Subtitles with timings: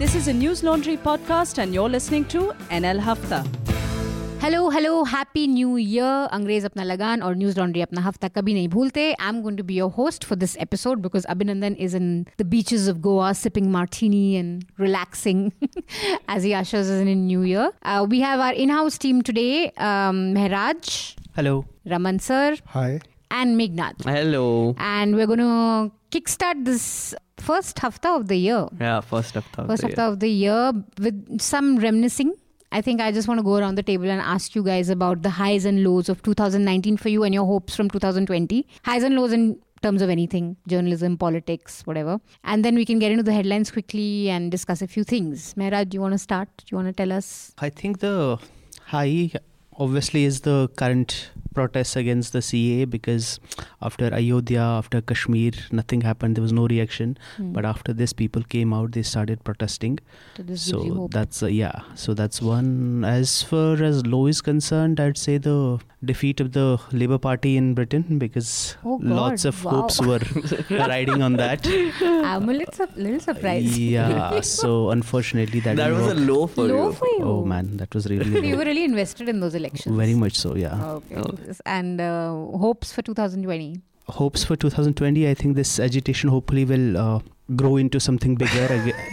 [0.00, 3.40] This is a Newslaundry podcast, and you're listening to NL Hafta.
[4.40, 6.26] Hello, hello, happy new year.
[6.36, 9.14] Angrez apna lagan or Newslaundry apna hafta kabhi nahi bhoolte.
[9.18, 12.88] I'm going to be your host for this episode because Abhinandan is in the beaches
[12.88, 15.52] of Goa sipping martini and relaxing
[16.28, 17.70] as he ushers in new year.
[17.82, 21.14] Uh, we have our in-house team today, um, Mehraj.
[21.36, 21.66] Hello.
[21.84, 22.56] Raman sir.
[22.68, 23.00] Hi
[23.30, 24.74] and Meghnad Hello.
[24.78, 29.66] and we're going to kickstart this first hafta of the year Yeah, first of all.
[29.66, 32.34] first hafta of the year with some reminiscing.
[32.72, 35.22] I think I just want to go around the table and ask you guys about
[35.22, 38.64] the highs and lows of 2019 for you and your hopes from 2020.
[38.84, 42.20] Highs and lows in terms of anything journalism, politics, whatever.
[42.44, 45.54] And then we can get into the headlines quickly and discuss a few things.
[45.54, 46.48] Mehraj, do you want to start?
[46.58, 47.52] Do you want to tell us?
[47.58, 48.38] I think the
[48.86, 49.32] high
[49.76, 53.40] obviously is the current protests against the CA because
[53.82, 56.36] after Ayodhya, after Kashmir, nothing happened.
[56.36, 57.16] There was no reaction.
[57.36, 57.52] Hmm.
[57.52, 58.92] But after this, people came out.
[58.92, 59.98] They started protesting.
[60.36, 61.80] So this gives you So that's uh, yeah.
[61.94, 63.04] So that's one.
[63.04, 67.74] As far as low is concerned, I'd say the defeat of the Labour Party in
[67.74, 69.72] Britain because Oh lots of wow.
[69.72, 70.20] hopes were
[70.70, 71.66] riding on that.
[71.66, 73.76] I'm a little, su- little surprised.
[73.76, 74.40] Yeah.
[74.50, 76.28] So unfortunately, that That didn't was a work.
[76.28, 76.92] low for Low you.
[76.94, 77.24] for you.
[77.24, 79.94] Oh man, that was really You were really invested in those elections.
[79.96, 80.54] very much so.
[80.56, 80.82] Yeah.
[80.98, 81.16] Okay.
[81.66, 83.80] And uh, hopes for 2020.
[84.08, 85.28] Hopes for 2020.
[85.28, 87.20] I think this agitation hopefully will uh,
[87.56, 88.92] grow into something bigger,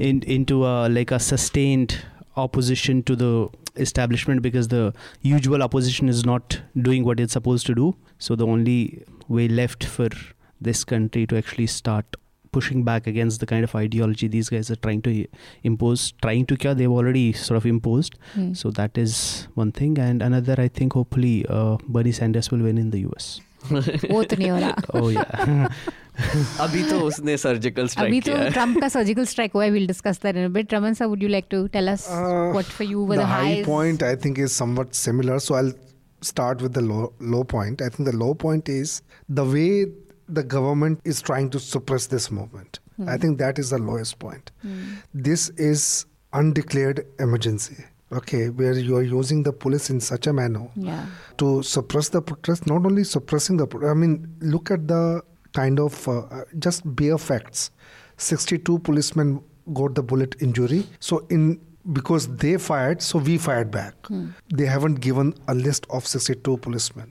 [0.00, 2.04] in, into a, like a sustained
[2.36, 4.92] opposition to the establishment because the
[5.22, 7.96] usual opposition is not doing what it's supposed to do.
[8.18, 10.08] So the only way left for
[10.60, 12.16] this country to actually start
[12.55, 15.11] pushing back against the kind of ideology these guys are trying to
[15.69, 18.49] impose trying to kya they've already sort of imposed Hmm.
[18.61, 19.13] so that is
[19.61, 23.29] one thing and another i think hopefully uh, bernie sanders will win in the us
[23.71, 25.69] वो तो नहीं हो रहा oh yeah
[26.61, 29.71] अभी तो उसने surgical अभी strike तो किया है ट्रम्प का सर्जिकल स्ट्राइक हुआ है
[29.75, 32.51] we'll discuss that in a bit raman sir would you like to tell us Uh,
[32.57, 35.39] what for you were the the, high highs point I think is somewhat similar.
[35.47, 35.71] So I'll
[36.29, 37.01] start with the low
[37.35, 37.81] low point.
[37.87, 38.95] I think the low point is
[39.41, 39.69] the way
[40.28, 42.80] the government is trying to suppress this movement.
[43.06, 44.50] I think that is the lowest point.
[45.12, 47.84] This is undeclared emergency.
[48.12, 51.06] Okay, where you are using the police in such a manner yeah
[51.38, 52.66] to suppress the protest.
[52.66, 55.22] Not only suppressing the, pro- I mean, look at the
[55.52, 57.70] kind of uh, uh, just bare facts.
[58.16, 59.42] Sixty-two policemen
[59.74, 60.86] got the bullet injury.
[61.00, 61.60] So in
[61.92, 63.94] because they fired, so we fired back.
[64.54, 67.10] They haven't given a list of sixty-two policemen.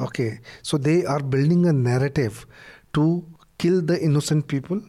[0.00, 2.46] Okay, so they are building a narrative
[2.92, 3.24] to
[3.58, 4.82] kill the innocent people,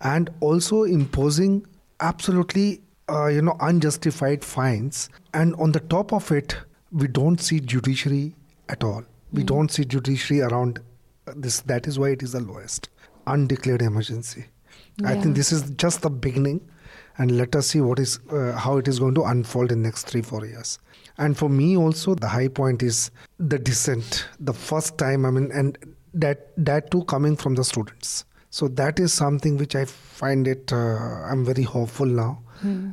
[0.00, 1.66] and also imposing
[2.00, 5.08] absolutely uh, you know unjustified fines.
[5.34, 6.56] And on the top of it
[6.92, 8.34] we don't see judiciary
[8.68, 9.04] at all.
[9.32, 10.80] We don't see judiciary around
[11.36, 11.60] this.
[11.62, 12.88] That is why it is the lowest.
[13.26, 14.46] Undeclared emergency.
[15.04, 16.60] I think this is just the beginning.
[17.18, 20.08] And let us see what is uh, how it is going to unfold in next
[20.08, 20.78] 3 4 years
[21.18, 24.26] and for me also the high point is the dissent.
[24.38, 25.78] The first time i mean and
[26.14, 28.24] that that too coming from the students.
[28.50, 30.76] So that is something which i find it uh,
[31.30, 32.42] i'm very hopeful now.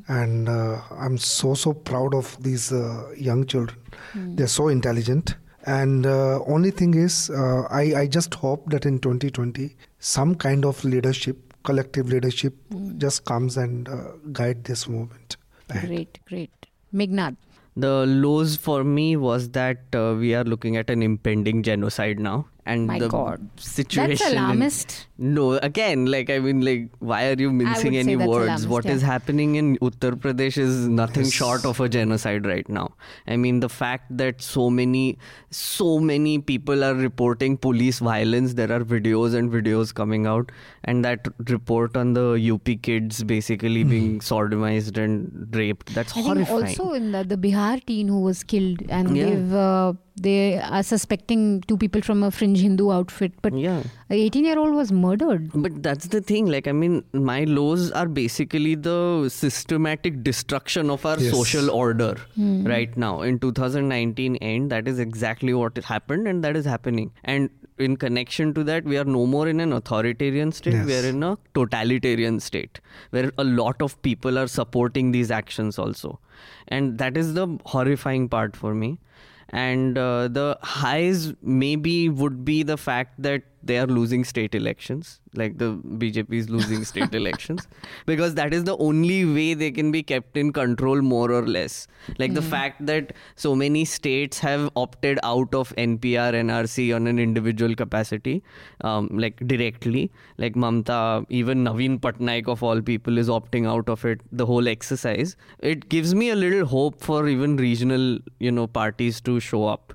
[0.07, 3.78] And uh, i'm so so proud of these uh, young children.
[4.16, 5.35] They're so intelligent.
[5.66, 10.63] And uh, only thing is uh, I, I just hope that in 2020 some kind
[10.63, 12.53] of leadership collective leadership
[12.97, 15.35] just comes and uh, guide this movement
[15.69, 15.89] ahead.
[15.89, 16.51] great great.
[16.94, 17.35] Meghnad
[17.78, 22.48] The lows for me was that uh, we are looking at an impending genocide now,
[22.66, 23.50] and My the God.
[23.58, 24.18] situation.
[24.18, 28.28] that's alarmist No, again, like I mean, like why are you mincing any words?
[28.28, 29.07] alarmist, What is yeah.
[29.07, 31.33] happening in Uttar Pradesh is nothing Yes.
[31.33, 32.91] short of a genocide right now.
[33.28, 35.17] I mean, the fact that so many,
[35.50, 38.53] so many people are reporting police violence.
[38.53, 40.51] There are videos and videos coming out,
[40.83, 45.95] and that report on the UP kids basically being sodomized and raped.
[45.95, 46.79] That's I think horrifying.
[46.79, 49.25] also in the, the Bihar teen who was killed and Yeah.
[49.31, 53.84] they've uh, they are suspecting two people from a fringe Hindu outfit but yeah.
[54.09, 55.06] a 18 year old was murdered
[55.53, 56.47] But that's the thing.
[56.47, 61.32] Like, I mean, my lows are basically the systematic destruction of our Yes.
[61.32, 63.22] social order right now.
[63.22, 67.11] In 2019 end, that is exactly what happened and that is happening.
[67.23, 70.84] And in connection to that, we are no more in an authoritarian state.
[70.85, 72.79] We are in a totalitarian state
[73.11, 76.20] where a lot of people are supporting these actions also.
[76.67, 78.97] And that is the horrifying part for me.
[79.49, 85.19] And uh, the highs maybe would be the fact that they are losing state elections,
[85.35, 87.67] like the BJP is losing state elections,
[88.05, 91.87] because that is the only way they can be kept in control, more or less.
[92.17, 97.19] Like the fact that so many states have opted out of NPR, NRC on an
[97.19, 98.43] individual capacity,
[98.81, 104.05] um, like directly, like Mamta, even Naveen Patnaik of all people is opting out of
[104.05, 105.35] it, the whole exercise.
[105.59, 109.93] It gives me a little hope for even regional, you know, parties to show up.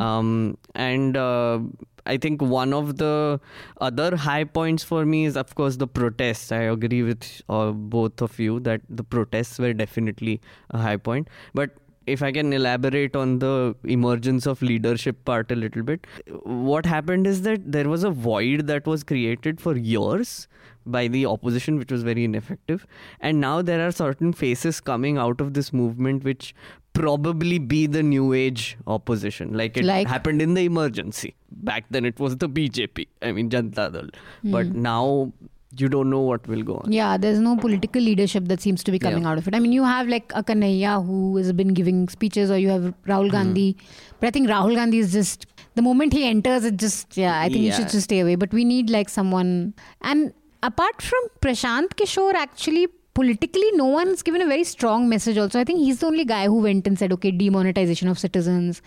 [0.00, 1.60] Um, and uh,
[2.06, 3.40] I think one of the
[3.80, 6.50] other high points for me is, of course, the protests.
[6.52, 10.40] I agree with uh, both of you that the protests were definitely
[10.70, 11.28] a high point.
[11.54, 11.70] But
[12.06, 16.06] if I can elaborate on the emergence of leadership part a little bit,
[16.44, 20.48] what happened is that there was a void that was created for years
[20.84, 22.86] by the opposition, which was very ineffective.
[23.20, 26.54] And now there are certain faces coming out of this movement which
[26.92, 30.06] probably be the new age opposition, like it Like?
[30.06, 31.34] happened in the emergency.
[31.50, 34.08] Back then it was the BJP, I mean Janata Dal.
[34.44, 34.82] But hmm.
[34.82, 35.32] now
[35.78, 36.92] you don't know what will go on.
[36.92, 39.30] Yeah, there's no political leadership that seems to be coming Yeah.
[39.30, 39.54] out of it.
[39.54, 42.92] I mean, you have like a Kanhaiya who has been giving speeches, or you have
[43.06, 43.36] Rahul Hmm.
[43.36, 43.76] Gandhi.
[44.20, 47.40] But I think Rahul Gandhi is just the moment he enters, it just yeah.
[47.40, 47.76] I think he Yeah.
[47.78, 48.34] should just stay away.
[48.34, 49.72] But we need like someone.
[50.02, 50.32] And
[50.62, 52.88] apart from Prashant Kishore, actually.
[53.14, 55.36] Politically, no one's given a very strong message.
[55.40, 58.80] Also, I think he's the only guy who went and said, "Okay, demonetization of citizens."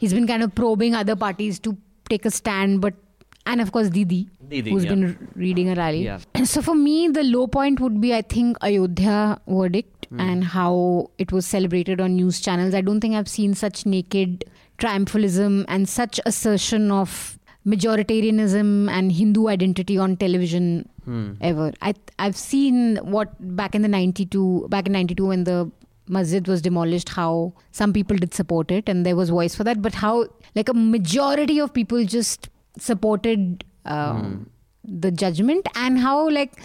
[0.00, 1.76] He's been kind of probing other parties to
[2.10, 2.94] take a stand, but
[3.46, 4.90] and of course Didi, Didi, who's yeah.
[4.90, 6.04] been reading a rally.
[6.04, 6.18] Yeah.
[6.44, 10.20] So for me, the low point would be, I think, Ayodhya verdict hmm.
[10.20, 12.74] and how it was celebrated on news channels.
[12.74, 14.44] I don't think I've seen such naked
[14.78, 21.32] triumphalism and such assertion of majoritarianism and Hindu identity on television hmm.
[21.40, 21.72] ever.
[21.82, 25.70] I I've seen what back in the '92, back in '92 when the
[26.08, 29.82] masjid was demolished, how some people did support it and there was voice for that,
[29.82, 32.48] but how like a majority of people just
[32.78, 35.00] supported um, hmm.
[35.00, 36.60] the judgment and how like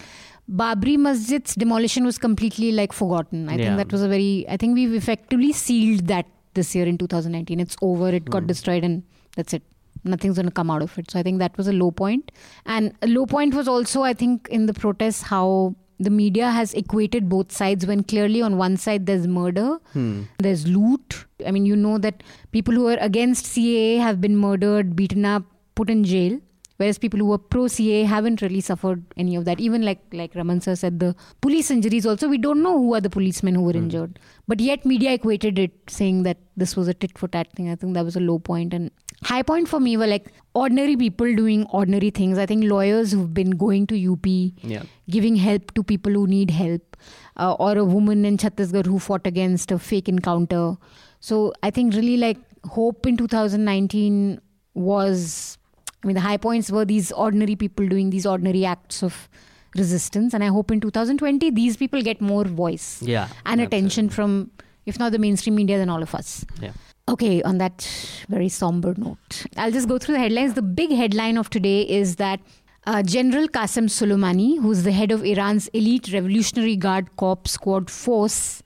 [0.50, 3.48] Babri Masjid's demolition was completely like forgotten.
[3.48, 3.64] I Yeah.
[3.64, 4.46] think that was a very.
[4.48, 7.60] I think we've effectively sealed that this year in 2019.
[7.60, 8.08] It's over.
[8.08, 8.46] It got hmm.
[8.48, 9.02] destroyed and
[9.36, 9.62] that's it.
[10.04, 11.10] Nothing's going to come out of it.
[11.10, 12.30] So I think that was a low point.
[12.66, 16.74] And a low point was also, I think, in the protests how the media has
[16.74, 20.22] equated both sides when clearly on one side there's murder, hmm.
[20.38, 21.24] there's loot.
[21.46, 22.22] I mean, you know that
[22.52, 25.44] people who are against CAA have been murdered, beaten up,
[25.74, 26.38] put in jail.
[26.76, 29.60] Whereas people who were pro CA haven't really suffered any of that.
[29.60, 33.00] Even like like Raman sir said, the police injuries also we don't know who are
[33.00, 34.18] the policemen who were injured.
[34.48, 37.70] But yet media equated it, saying that this was a tit for tat thing.
[37.70, 38.74] I think that was a low point.
[38.74, 38.90] And
[39.22, 42.38] high point for me were like ordinary people doing ordinary things.
[42.38, 44.26] I think lawyers who've been going to UP,
[44.62, 44.82] Yeah.
[45.08, 46.96] giving help to people who need help,
[47.36, 50.76] uh, or a woman in Chhattisgarh who fought against a fake encounter.
[51.20, 52.38] So I think really like
[52.78, 54.40] hope in 2019
[54.74, 55.58] was,
[56.04, 59.28] I mean, the high points were these ordinary people doing these ordinary acts of
[59.74, 60.34] resistance.
[60.34, 63.28] And I hope in 2020 these people get more voice Yeah.
[63.46, 64.50] and attention from,
[64.86, 66.44] if not the mainstream media, then all of us.
[66.60, 66.72] Yeah.
[67.08, 67.86] Okay, on that
[68.28, 70.54] very somber note, I'll just go through the headlines.
[70.54, 72.40] The big headline of today is that
[72.86, 78.62] uh, General Qasem Soleimani, who's the head of Iran's elite Revolutionary Guard Corps Quds Force,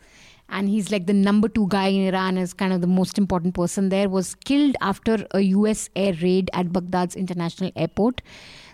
[0.49, 3.55] and he's like the number two guy in Iran, is kind of the most important
[3.55, 8.23] person there, was killed after a US air raid at Baghdad's international airport.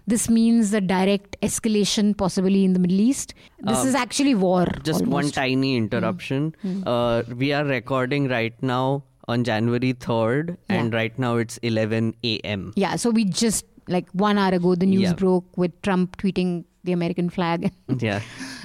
[0.07, 3.33] This means a direct escalation, possibly in the Middle East.
[3.63, 4.67] This Um, is actually war.
[4.83, 6.55] Just one tiny interruption.
[6.85, 12.73] Uh, we are recording right now on January 3rd, and right now it's 11 a.m.
[12.77, 15.15] Yeah, so we just like one hour ago the news Yeah.
[15.15, 18.21] broke with Trump tweeting the American flag, Yeah.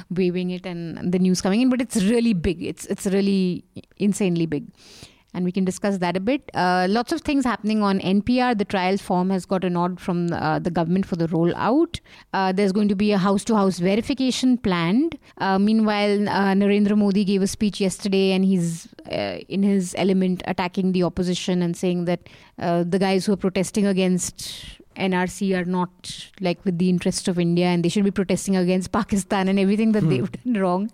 [0.09, 1.69] waving it, and the news coming in.
[1.69, 2.63] But it's really big.
[2.63, 3.63] It's it's really
[3.97, 4.67] insanely big,
[5.33, 6.49] and we can discuss that a bit.
[6.53, 8.57] Uh, lots of things happening on NPR.
[8.57, 11.99] The trial form has got a nod from uh, the government for the rollout.
[12.33, 15.17] Uh, there's going to be a house-to-house verification planned.
[15.37, 20.41] Uh, meanwhile, uh, Narendra Modi gave a speech yesterday, and he's uh, in his element
[20.47, 22.21] attacking the opposition and saying that
[22.57, 27.39] uh, the guys who are protesting against NRC are not like with the interest of
[27.39, 30.91] India and they should be protesting against Pakistan and everything that they've done wrong.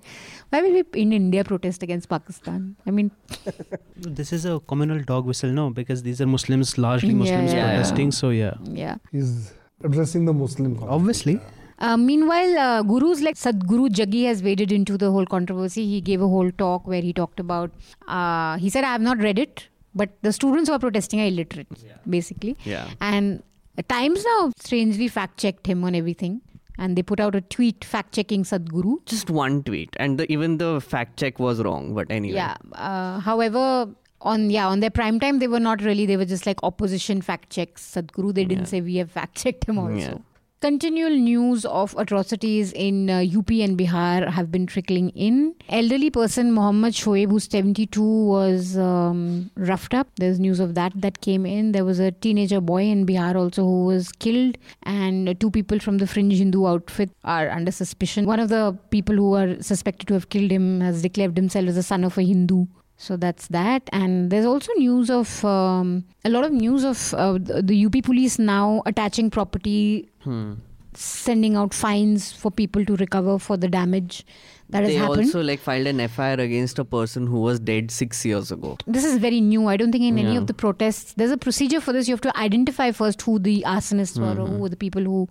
[0.50, 2.76] Why will we in India protest against Pakistan?
[2.86, 3.12] I mean,
[3.98, 5.70] This is a communal dog whistle, no?
[5.70, 7.74] Because these are Muslims, largely Muslims yeah, yeah.
[7.74, 8.12] protesting.
[8.12, 8.98] So yeah, yeah.
[9.12, 10.96] He's addressing the Muslim community.
[11.00, 11.40] obviously.
[11.80, 15.86] Uh, meanwhile, uh, gurus like Sadhguru Jaggi has waded into the whole controversy.
[15.86, 17.72] He gave a whole talk where he talked about.
[18.08, 21.26] Uh, he said, "I have not read it, but the students who are protesting are
[21.26, 21.68] illiterate,
[22.08, 22.88] basically." Yeah.
[23.02, 23.44] And
[23.84, 26.42] Times now strangely fact checked him on everything,
[26.78, 29.06] and they put out a tweet fact checking Sadhguru.
[29.06, 31.94] Just one tweet, and the, even the fact check was wrong.
[31.94, 32.36] But anyway.
[32.36, 32.56] Yeah.
[32.74, 33.90] Uh, however,
[34.22, 37.22] on yeah on their prime time they were not really they were just like opposition
[37.22, 38.70] fact checks sadhguru they didn't Yeah.
[38.70, 40.18] say we have fact checked him also Yeah.
[40.66, 45.54] Continual news of atrocities in uh, up and bihar have been trickling in.
[45.70, 50.08] Elderly person mohammad shoaib who's 72 was um, roughed up.
[50.16, 51.72] There's news of that that came in.
[51.74, 56.00] There was a teenager boy in bihar also who was killed and two people from
[56.00, 58.26] the fringe hindu outfit are under suspicion.
[58.26, 61.78] One of the people who are suspected to have killed him has declared himself as
[61.78, 62.66] a son of a hindu
[62.98, 63.90] so that's that.
[63.92, 68.40] And there's also news of um, a lot of news of uh, the, UP police
[68.40, 70.54] now attaching property, Hmm.
[70.94, 74.26] sending out fines for people to recover for the damage
[74.70, 75.20] that has happened.
[75.20, 78.78] they also like filed an FIR against a person who was dead six years ago.
[78.88, 79.68] this is very new.
[79.68, 82.08] I don't think in any of the protests there's a procedure for this.
[82.08, 85.28] You have to identify first who the arsonists were or who were the people who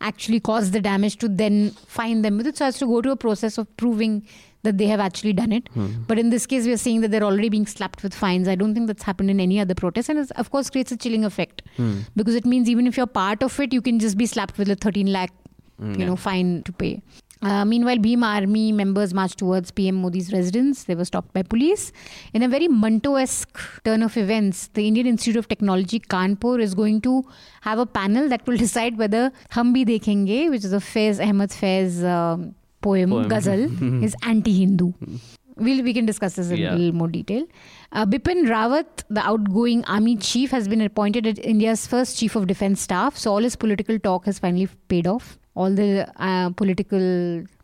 [0.00, 2.40] actually caused the damage to then find them.
[2.40, 4.24] So it has to go to a process of proving
[4.64, 5.68] that they have actually done it.
[6.08, 8.48] But in this case, we are seeing that they're already being slapped with fines.
[8.48, 10.96] I don't think that's happened in any other protest, and it of course creates a
[10.96, 12.00] chilling effect Hmm.
[12.16, 14.68] because it means even if you're part of it, you can just be slapped with
[14.70, 15.32] a 13 lakh,
[15.80, 17.00] you know, fine to pay.
[17.40, 20.82] Uh, meanwhile, Bhim army members marched towards PM Modi's residence.
[20.84, 21.92] They were stopped by police.
[22.34, 27.00] In a very Manto-esque turn of events, the Indian Institute of Technology, Kanpur, is going
[27.02, 27.24] to
[27.60, 31.50] have a panel that will decide whether Hum Bhi Dekhenge, which is a Faiz Ahmad
[31.50, 33.28] Faiz um, poem, Poem.
[33.28, 34.92] ghazal, is anti-Hindu.
[35.56, 36.74] We'll, we can discuss this in Yeah.
[36.74, 37.44] a little more detail.
[37.90, 42.46] Uh, Bipin Rawat, the outgoing army chief, has been appointed as India's first chief of
[42.46, 43.16] defense staff.
[43.16, 45.36] So all his political talk has finally paid off.
[45.56, 47.00] All the uh, political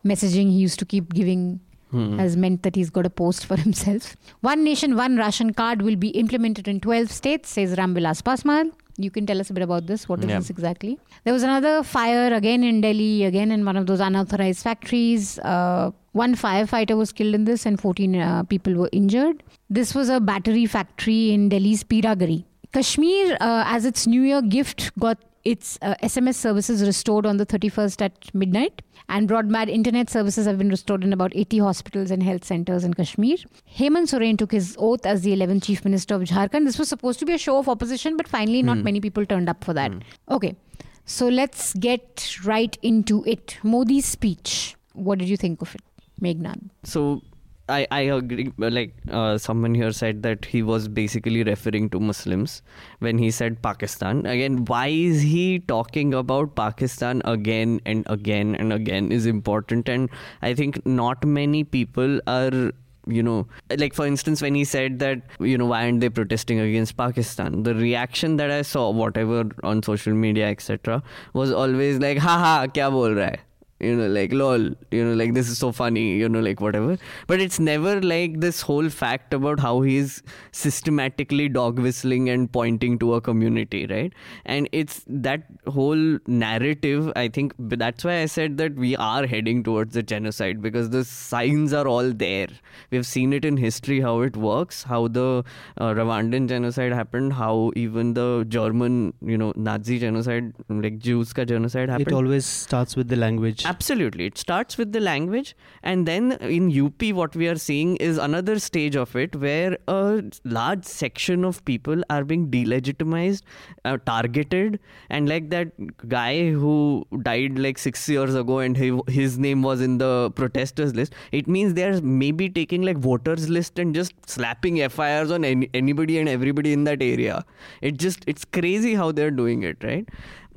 [0.05, 1.61] messaging he used to keep giving
[1.95, 2.19] Hmm.
[2.19, 4.17] has meant that he's got a post for himself.
[4.41, 8.73] One nation, one ration card will be implemented in 12 states, says Ramvilas Paswan.
[8.97, 10.09] You can tell us a bit about this.
[10.09, 10.39] What is Yeah.
[10.39, 10.99] this exactly?
[11.25, 15.39] There was another fire again in Delhi, again in one of those unauthorized factories.
[15.41, 19.43] Uh, one firefighter was killed in this, and 14 uh, people were injured.
[19.69, 22.45] This was a battery factory in Delhi's Peeragarhi.
[22.73, 27.47] Kashmir, uh, as its New Year gift, got its uh, SMS services restored on the
[27.47, 32.23] 31st at midnight, and broadband internet services have been restored in about 80 hospitals and
[32.23, 33.37] health centers in Kashmir.
[33.79, 36.65] Hemant Soren took his oath as the 11th Chief Minister of Jharkhand.
[36.65, 38.85] This was supposed to be a show of opposition, but finally, not hmm.
[38.85, 39.93] many people turned up for that.
[39.93, 40.01] Hmm.
[40.31, 40.57] Okay,
[41.05, 43.59] so let's get right into it.
[43.63, 44.77] Modi's speech.
[44.95, 45.83] What did you think of it,
[46.23, 46.71] Meghnad?
[46.85, 47.23] So
[47.69, 48.53] I, I agree.
[48.59, 52.63] Like uh, someone here said that he was basically referring to Muslims
[52.99, 54.27] when he said Pakistan.
[54.27, 59.89] Again, why is he talking about Pakistan again and again and again is important.
[59.89, 60.11] And
[60.43, 62.73] I think not many people are
[63.07, 66.59] you know like for instance when he said that you know why aren't they protesting
[66.59, 71.03] against pakistan the reaction that i saw whatever on social media etc
[71.35, 75.35] was always like haha kya bol raha hai you know like lol you know like
[75.35, 76.97] this is so funny you know like whatever.
[77.27, 82.99] But it's never like this whole fact about how he's systematically dog whistling and pointing
[83.01, 84.13] to a community right?
[84.45, 89.63] And it's that whole narrative i think that's why i said that we are heading
[89.63, 92.49] towards the genocide because the signs are all there.
[92.91, 95.45] We've seen it in history how it works how the
[95.79, 101.45] uh, rwandan genocide happened how even the german you know nazi genocide like jews ka
[101.45, 102.09] genocide happened.
[102.09, 103.64] It always starts with the language.
[103.65, 104.27] Absolutely.
[104.27, 108.59] It starts with the language, and then in UP, what we are seeing is another
[108.59, 113.43] stage of it where a large section of people are being delegitimized,
[113.85, 114.79] uh, targeted,
[115.11, 115.73] and like that
[116.09, 120.95] guy who died like six years ago and he, his name was in the protesters
[120.95, 125.71] list, it means they're maybe taking like voters list and just slapping FIRs on any,
[125.75, 127.45] anybody and everybody in that area.
[127.81, 130.09] It just, it's crazy how they're doing it, right?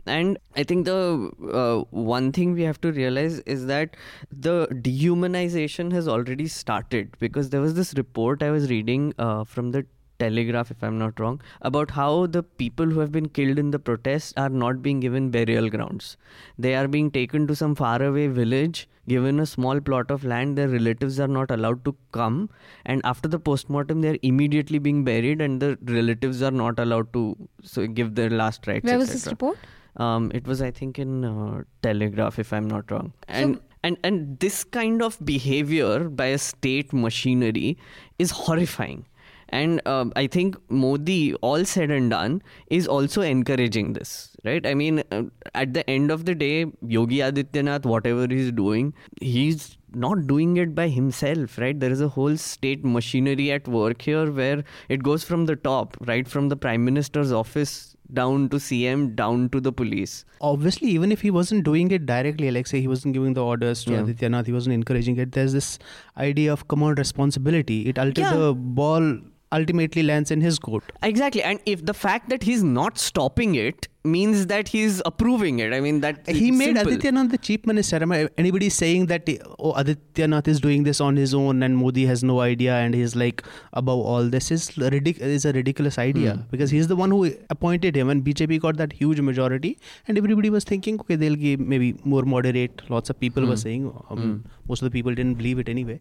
[0.09, 1.77] And i think the uh,
[2.13, 3.95] one thing we have to realize is that
[4.31, 9.71] the dehumanization has already started because there was this report i was reading uh, from
[9.71, 9.85] the
[10.19, 13.79] telegraph if i'm not wrong about how the people who have been killed in the
[13.79, 16.17] protests are not being given burial grounds
[16.57, 20.67] they are being taken to some faraway village given a small plot of land their
[20.67, 22.49] relatives are not allowed to come
[22.85, 27.11] and after the postmortem they are immediately being buried and the relatives are not allowed
[27.13, 27.23] to
[27.61, 29.57] so give their last rites Where was this report?
[29.97, 33.13] Um, it was, I think, in uh, Telegraph, if I'm not wrong.
[33.27, 37.77] And and and this kind of behavior by a state machinery
[38.19, 39.05] is horrifying.
[39.49, 44.65] And um, I think Modi, all said and done, is also encouraging this, right?
[44.67, 45.23] I mean, uh,
[45.55, 50.75] at the end of the day, Yogi Adityanath, whatever he's doing, he's not doing it
[50.75, 51.79] by himself, right?
[51.79, 55.95] There is a whole state machinery at work here where it goes from the top,
[56.05, 56.27] right?
[56.27, 60.23] From the Prime Minister's office down to CM, down to the police.
[60.41, 63.83] Obviously, even if he wasn't doing it directly, like say he wasn't giving the orders
[63.85, 64.01] to Yeah.
[64.03, 65.31] Adityanath, he wasn't encouraging it.
[65.33, 65.77] There's this
[66.17, 67.81] idea of command responsibility.
[67.87, 68.35] It altered Yeah.
[68.37, 69.19] the ball
[69.51, 70.83] ultimately lands in his court.
[71.03, 75.73] Exactly, and if the fact that he's not stopping it means that he's approving it.
[75.73, 76.93] I mean that he made simple.
[76.93, 77.97] Adityanath the chief minister.
[78.01, 79.27] I anybody saying that
[79.59, 83.17] oh, Adityanath is doing this on his own and Modi has no idea and he's
[83.17, 86.41] like above all this is ridic- is a ridiculous idea Hmm.
[86.51, 89.77] because he's the one who appointed him and BJP got that huge majority
[90.07, 92.89] and everybody was thinking okay they'll give maybe more moderate.
[92.89, 93.65] Lots of people were Hmm.
[93.67, 94.35] saying um, Hmm.
[94.69, 95.99] most of the people didn't believe it anyway,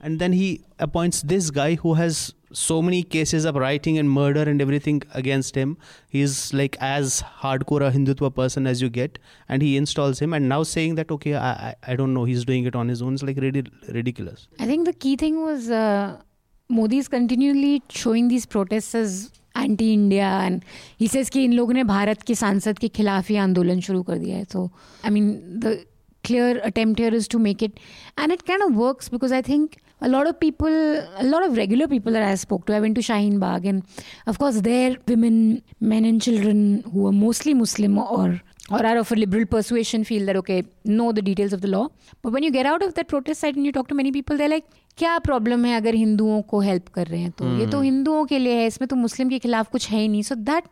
[0.00, 4.43] and then he appoints this guy who has so many cases of rioting and murder
[4.51, 5.77] and everything against him.
[6.09, 9.19] He's like as hardcore a Hindutva person as you get,
[9.49, 10.33] and he installs him.
[10.33, 13.01] And now saying that okay, I I, I don't know, he's doing it on his
[13.01, 13.19] own.
[13.19, 13.65] It's like really
[13.99, 14.47] ridiculous.
[14.59, 16.21] I think the key thing was uh,
[16.69, 19.19] Modi is continually showing these protests as
[19.57, 20.61] anti India and
[20.99, 24.17] he says कि इन लोगों ने भारत के सांसद के खिलाफ ही आंदोलन शुरू कर
[24.17, 24.69] दिया है तो
[25.05, 25.31] I mean
[25.63, 25.77] the
[26.24, 27.80] clear attempt here is to make it
[28.16, 30.78] and it kind of works because i think a lot of people
[31.24, 34.02] a lot of regular people that i spoke to i went to shaheen bagh and
[34.32, 35.36] of course there women
[35.92, 38.28] men and children who are mostly muslim or
[38.74, 41.86] or are of a liberal persuasion feel that okay know the details of the law
[42.22, 44.42] but when you get out of that protest site and you talk to many people
[44.42, 47.60] they're like क्या problem है अगर हिंदुओं को help कर रहे हैं तो hmm.
[47.60, 50.22] ये तो हिंदुओं के लिए है इसमें तो मुस्लिम के खिलाफ कुछ है ही नहीं
[50.22, 50.64] so that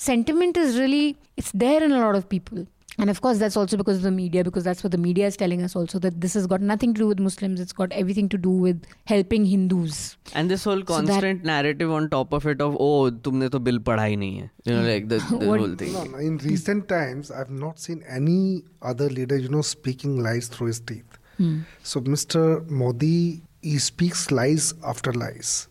[0.00, 2.66] sentiment is really it's there in a lot of people
[3.00, 5.36] and of course that's also because of the media because that's what the media is
[5.36, 7.60] telling us also that this has got nothing to do with muslims.
[7.60, 10.16] It's got everything to do with helping hindus.
[10.34, 13.58] And this whole constant so that, narrative on top of it of oh tumne to
[13.58, 14.50] bill nahi hai.
[14.64, 15.92] You know like the, the whole thing.
[15.92, 20.68] No, in recent times i've not seen any other leader you know speaking lies through
[20.68, 21.18] his teeth.
[21.38, 21.60] Hmm.
[21.82, 25.68] so mr modi he speaks lies after lies.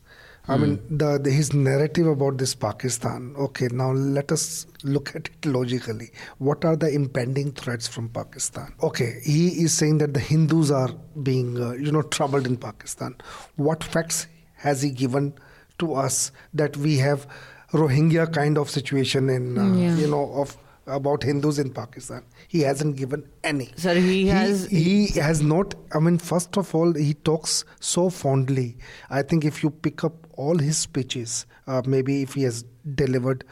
[0.49, 3.33] I mean, the, the his narrative about this Pakistan.
[3.37, 6.11] Okay, now let us look at it logically.
[6.37, 8.73] What are the impending threats from Pakistan?
[8.83, 10.89] Okay, he is saying that the Hindus are
[11.23, 13.15] being, uh, you know, troubled in Pakistan.
[13.57, 15.33] What facts has he given
[15.79, 17.27] to us that we have
[17.73, 19.95] Rohingya kind of situation in, uh, Yeah.
[19.95, 22.23] you know, of about Hindus in Pakistan.
[22.47, 23.69] He hasn't given any.
[23.75, 25.75] Sir, he has- He, has not.
[25.93, 28.75] I mean, first of all, he talks so fondly.
[29.11, 32.64] I think if you pick up all his speeches, uh, maybe if he has
[33.02, 33.44] delivered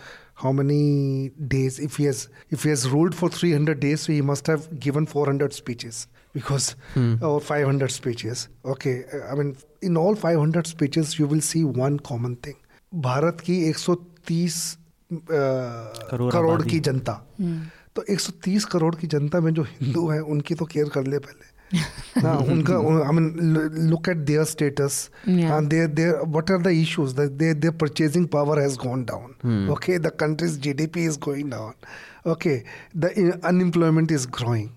[0.42, 2.20] how many days if he has
[2.56, 5.98] if he has ruled for 300 days so he must have given 400 speeches
[6.38, 6.66] because
[7.28, 8.42] or 500 speeches
[8.74, 8.94] okay
[9.30, 9.52] i mean
[9.90, 12.58] in all 500 speeches you will see one common thing
[13.08, 14.56] Bharat की 130
[15.12, 15.16] अ,
[16.10, 17.12] करोड़ करोड़ आबादी। की जनता
[17.96, 21.50] तो 130 करोड़ की जनता में जो हिंदू है उनकी तो केयर कर ले पहले
[22.15, 25.09] uh, unka, I mean, look at their status.
[25.25, 25.57] Yeah.
[25.57, 27.13] And their, their, what are the issues?
[27.15, 29.35] That their, their purchasing power has gone down.
[29.41, 29.69] Hmm.
[29.71, 31.75] Okay, the country's GDP is going down.
[32.25, 34.73] Okay, the uh, unemployment is growing.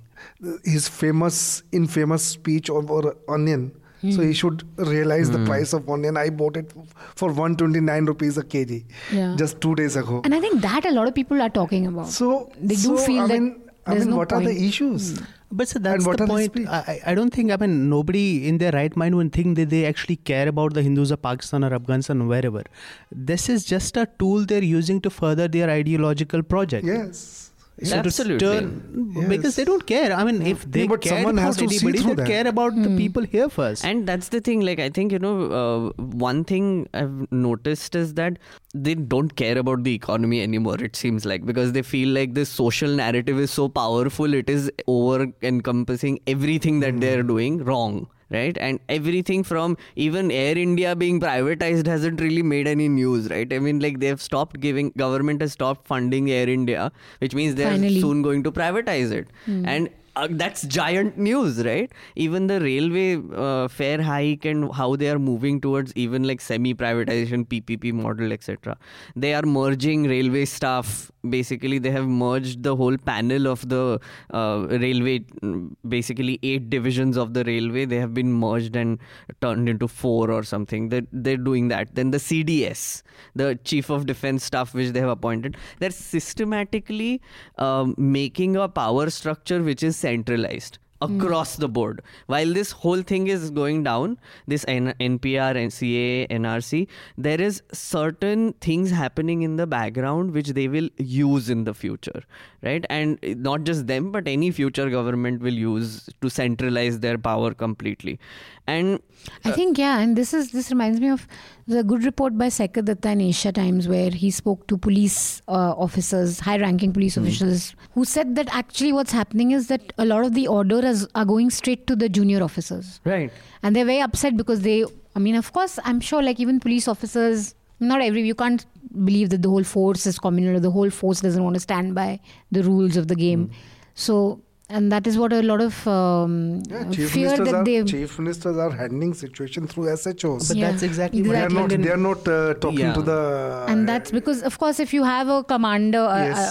[0.64, 3.72] His famous, infamous speech over onion.
[4.00, 4.10] Hmm.
[4.12, 4.32] So he hmm.
[4.32, 5.34] should realize hmm.
[5.34, 6.16] the price of onion.
[6.16, 6.72] I bought it
[7.14, 9.36] for 129 rupees a kg yeah.
[9.38, 10.22] just two days ago.
[10.24, 12.08] And I think that a lot of people are talking about.
[12.08, 14.46] So they do so, feel I that mean, I mean, no what point.
[14.46, 15.18] are the issues?
[15.18, 15.24] Hmm.
[15.52, 16.54] But so that's the point.
[16.68, 19.70] I, I- I don't think, I mean, nobody in their right mind would think that
[19.70, 22.62] they actually care about the Hindus of Pakistan or Afghanistan or wherever.
[23.10, 26.86] This is just a tool they're using to further their ideological project.
[26.86, 27.49] Yes.
[27.82, 28.38] So to Absolutely.
[28.46, 29.28] turn- Yes.
[29.28, 30.12] Because they don't care.
[30.12, 32.26] I mean, if they but cared someone about has to anybody, through they that.
[32.26, 33.84] care about the people here first.
[33.84, 34.60] And that's the thing.
[34.60, 38.38] Like, I think, you know, uh, one thing I've noticed is that
[38.74, 42.50] they don't care about the economy anymore, it seems like, because they feel like this
[42.50, 48.08] social narrative is so powerful, it is over encompassing everything that they're doing wrong.
[48.30, 53.52] Right, and everything from even Air India being privatized hasn't really made any news, right?
[53.52, 57.72] I mean, like they've stopped giving, government has stopped funding Air India, which means they're
[57.72, 58.00] Finally.
[58.00, 59.26] soon going to privatize it.
[59.46, 61.92] And uh, that's giant news, right?
[62.16, 67.46] Even the railway uh, fare hike and how they are moving towards even like semi-privatization,
[67.46, 68.76] PPP model, etc.
[69.16, 71.10] They are merging railway staff.
[71.28, 74.00] Basically, they have merged the whole panel of the
[74.32, 75.18] uh, railway.
[75.20, 78.98] mm, Basically, eight divisions of the railway they have been merged and
[79.40, 80.88] turned into four or something.
[80.88, 81.94] They they're doing that.
[81.94, 83.02] Then the CDS,
[83.34, 87.20] the Chief of Defence Staff, which they have appointed, they're systematically
[87.58, 92.02] um, making a power structure which is centralized across the board.
[92.26, 98.52] While this whole thing is going down, this N- NPR, NCA, NRC, there is certain
[98.54, 102.22] things happening in the background which they will use in the future,
[102.62, 102.84] right?
[102.90, 108.18] And not just them, but any future government will use to centralize their power completely.
[108.66, 109.00] And
[109.44, 111.26] I think yeah, and this is this reminds me of
[111.70, 115.74] the good report by Saikat Datta in Asia Times where he spoke to police uh,
[115.86, 120.34] officers, high-ranking police officials, who said that actually what's happening is that a lot of
[120.34, 123.32] the orders are going straight to the junior officers, right.
[123.62, 124.84] and they're very upset because they.
[125.16, 128.66] I mean, of course, I'm sure like even police officers not every you can't
[129.04, 131.94] believe that the whole force is communal or the whole force doesn't want to stand
[131.94, 133.52] by the rules of the game Hmm.
[133.94, 134.42] so
[134.78, 137.84] and that is what a lot of um, Yeah, chief fear ministers that are they
[137.92, 140.48] chief ministers are handling situation through SHOs.
[140.48, 141.70] But Yeah, that's exactly, They what are not.
[141.86, 142.92] They are not uh, talking Yeah.
[142.98, 143.20] to the.
[143.68, 146.44] and that's because of course if you have a commander a, Yes.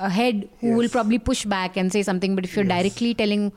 [0.00, 2.76] a, a head who will probably push back and say something but if you're Yes.
[2.82, 3.50] directly telling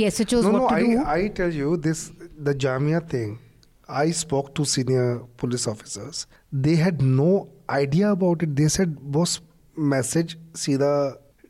[0.00, 0.68] the SHOs no, what no.
[0.68, 2.10] to I, do I tell you this.
[2.50, 3.38] The Jamia thing.
[3.88, 6.26] I spoke to senior police officers.
[6.66, 8.54] They had no idea about it.
[8.60, 9.32] They said, "Boss,
[9.94, 10.92] message सीधा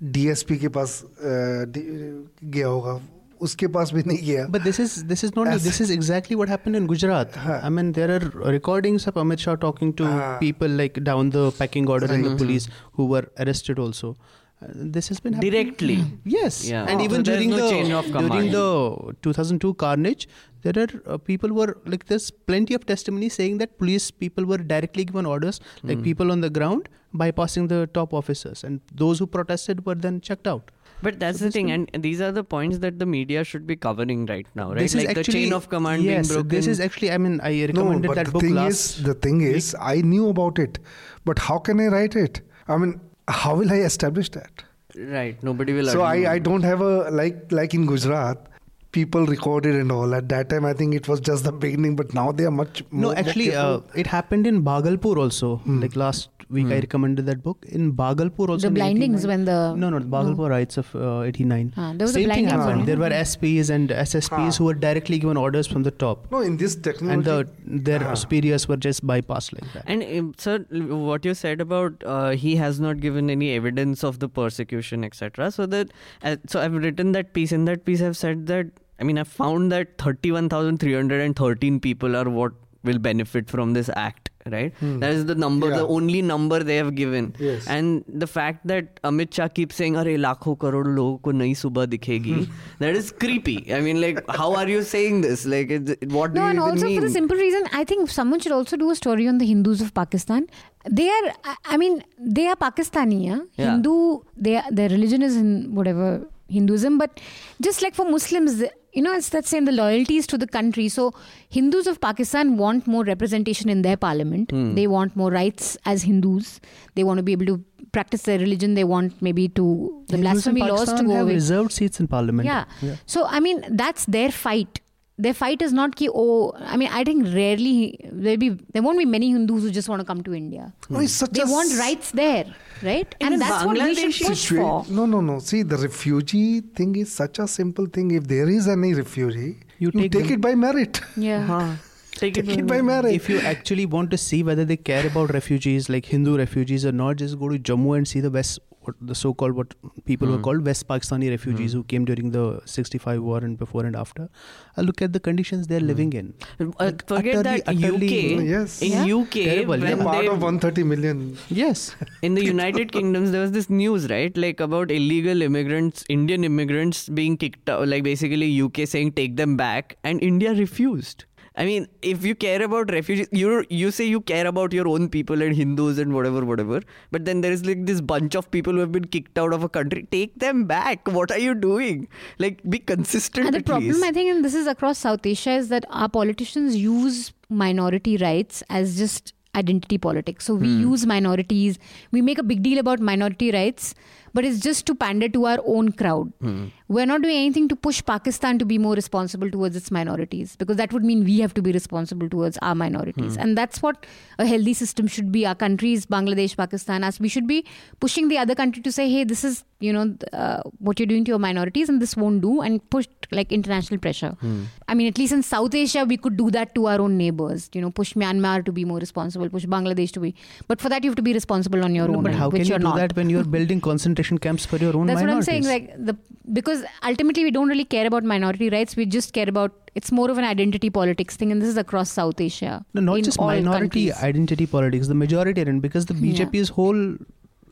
[0.03, 3.01] DSP के पास गया होगा।
[3.41, 6.49] उसके पास भी नहीं गया। But this is this is not this is exactly what
[6.49, 10.07] happened in Gujarat I mean there are recordings of Amit Shah talking to
[10.41, 14.17] people like down the pecking order in the police who were arrested also
[14.61, 14.81] who were arrested also.
[14.81, 15.53] Uh, this has been happening.
[15.53, 16.05] Directly.
[16.25, 16.87] Yes, Yeah.
[16.89, 17.05] and Oh.
[17.05, 20.29] even So during no the chain of during the 2002 carnage,
[20.63, 24.59] there are uh, people were like there's plenty of testimony saying that police people were
[24.59, 26.03] directly given orders, like Hmm.
[26.05, 30.47] people on the ground bypassing the top officers, and those who protested were then checked
[30.47, 30.71] out.
[31.03, 33.75] But that's So the thing, and these are the points that the media should be
[33.75, 34.79] covering right now, right?
[34.81, 36.49] This is like the actually chain of command yes, being broken.
[36.51, 38.99] This is actually I mean I no recommended but that the book thing last.
[38.99, 40.79] is the thing is I knew about it
[41.25, 44.65] but how can I write it I mean how will I establish that
[44.97, 45.43] right.
[45.43, 45.87] Nobody will.
[45.87, 46.03] so.
[46.03, 48.50] I, I don't have a like like in Gujarat
[48.93, 52.13] people recorded and all at that time I think it was just the beginning but
[52.13, 55.57] now they are much No, actually, uh, it happened in Bhagalpur also.
[55.59, 55.81] Hmm.
[55.81, 57.65] Like last week, I recommended that book.
[57.69, 58.63] In Bhagalpur also.
[58.63, 61.75] the in blindings 89 when the No, no, the Bhagalpur riots of uh, 89.
[61.77, 62.79] Ah, there was a Same thing happened.
[62.79, 62.87] one.
[62.87, 64.59] There were SPs and SSPs Ah.
[64.59, 66.27] who were directly given orders from the top.
[66.33, 68.15] no in this technology And the, their Ah.
[68.25, 69.85] superiors were just bypassed like that.
[69.87, 70.59] And um, sir,
[71.07, 75.53] what you said about uh, he has not given any evidence of the persecution, etc.
[75.53, 75.93] So that,
[76.25, 77.53] uh, so I've written that piece.
[77.53, 78.77] In that piece, I've said that.
[79.01, 84.73] I mean, I found that 31,313 people are what will benefit from this act, right?
[84.79, 85.01] Hmm.
[85.01, 85.79] That is the number, yeah.
[85.79, 87.35] the only number they have given.
[87.39, 87.67] Yes.
[87.67, 91.87] And the fact that Amit Shah keeps saying, "Arey lakho karod logo ko nahi subah
[91.95, 92.53] dikhegi," hmm.
[92.79, 93.57] that is creepy.
[93.75, 95.45] I mean, like, how are you saying this?
[95.45, 98.41] Like, it, what no, do you and also for the simple reason, I think someone
[98.41, 100.47] should also do a story on the Hindus of Pakistan.
[100.89, 101.33] They are,
[101.67, 103.41] I mean, they are Pakistani, yeah?
[103.57, 103.73] yeah.
[103.73, 104.21] Hindu.
[104.37, 107.21] They are, their religion is in whatever Hinduism, but
[107.61, 110.89] just like for Muslims you know, it's that saying the loyalties to the country.
[110.89, 111.13] So
[111.49, 114.51] Hindus of Pakistan want more representation in their parliament.
[114.51, 114.75] Hmm.
[114.75, 116.61] They want more rights as Hindus.
[116.97, 118.75] They want to be able to practice their religion.
[118.75, 121.35] They want maybe to the Hindus in blasphemy laws to go have away.
[121.35, 122.47] reserved seats in parliament.
[122.47, 122.65] Yeah.
[123.07, 124.81] So I mean, that's their fight.
[125.19, 126.53] Their fight is not ki oh.
[126.59, 130.01] I mean, I think rarely there be there won't be many Hindus who just want
[130.01, 130.73] to come to India.
[130.89, 132.47] no, it's such They a want s- rights there,
[132.83, 133.15] right?
[133.21, 134.93] And And that's what we should Bangladeshi push situa- for.
[134.93, 135.39] No, no, no.
[135.41, 138.11] See, the refugee thing is such a simple thing.
[138.13, 141.01] If there is any refugee, You you, take take, it by merit.
[141.17, 141.47] Yeah.
[141.47, 141.69] Huh.
[142.13, 143.15] Take Take it by merit.
[143.15, 146.93] If you actually want to see whether they care about refugees, like Hindu refugees or
[146.93, 149.75] not, just go to Jammu and see the West, what the so-called what
[150.11, 150.43] people were Hmm.
[150.45, 154.29] called West Pakistani refugees who came during the 65 war and before and after.
[154.77, 156.33] Uh, look at the conditions they're living in.
[156.59, 158.47] Uh, Like, forget utterly- that utterly- UK.
[158.53, 158.81] Yes.
[158.89, 159.05] In Yeah.
[159.17, 159.95] UK, Terrible, when yeah.
[159.97, 161.37] They're part of 130 million.
[161.61, 161.95] Yes.
[162.23, 164.37] in the United Kingdoms, there was this news, right?
[164.47, 169.57] Like about illegal immigrants, Indian immigrants being kicked out, like basically UK saying take them
[169.57, 171.25] back, and India refused.
[171.61, 175.09] I mean, if you care about refugees, you you say you care about your own
[175.15, 176.81] people and Hindus and whatever, whatever.
[177.17, 179.63] But then there is like this bunch of people who have been kicked out of
[179.63, 180.07] a country.
[180.11, 181.11] Take them back.
[181.21, 182.07] What are you doing?
[182.39, 183.49] Like, be consistent.
[183.49, 184.05] And the problem, least.
[184.05, 188.63] I think, and this is across South Asia, is that our politicians use minority rights
[188.71, 190.47] as just identity politics.
[190.47, 190.81] So we hmm.
[190.81, 191.79] use minorities,
[192.11, 193.95] we make a big deal about minority rights,
[194.35, 196.33] but it's just to pander to our own crowd.
[196.41, 196.67] Hmm.
[196.89, 200.77] We're not doing anything to push Pakistan to be more responsible towards its minorities because
[200.77, 203.37] that would mean we have to be responsible towards our minorities.
[203.37, 203.41] Hmm.
[203.43, 204.07] And that's what
[204.39, 205.47] a healthy system should be.
[205.47, 207.65] Our countries, Bangladesh, Pakistan, us, we should be
[208.01, 211.25] pushing the other country to say, hey, this is, you know, uh, what you're doing
[211.25, 214.37] to your minorities and this won't do and push like international pressure.
[214.41, 214.65] Hmm.
[214.89, 217.71] I mean, at least in South Asia, we could do that to our own neighbors,
[217.73, 220.35] you know, push Myanmar to be more responsible, push Bangladesh to be.
[220.67, 222.51] But for that, you have to be responsible on your No, own, but end, how
[222.51, 222.97] can you do not.
[222.97, 225.65] that when you're building concentration camps for your own That's what I'm saying.
[225.65, 226.17] Like the
[226.53, 228.97] because ultimately we don't really care about minority rights.
[228.97, 232.11] We just care about it's more of an identity politics thing, and this is across
[232.11, 232.85] South Asia.
[232.95, 234.23] No, not just minority countries.
[234.23, 236.45] identity politics, the majority majoritarian, because the Yeah.
[236.45, 237.17] BJP's whole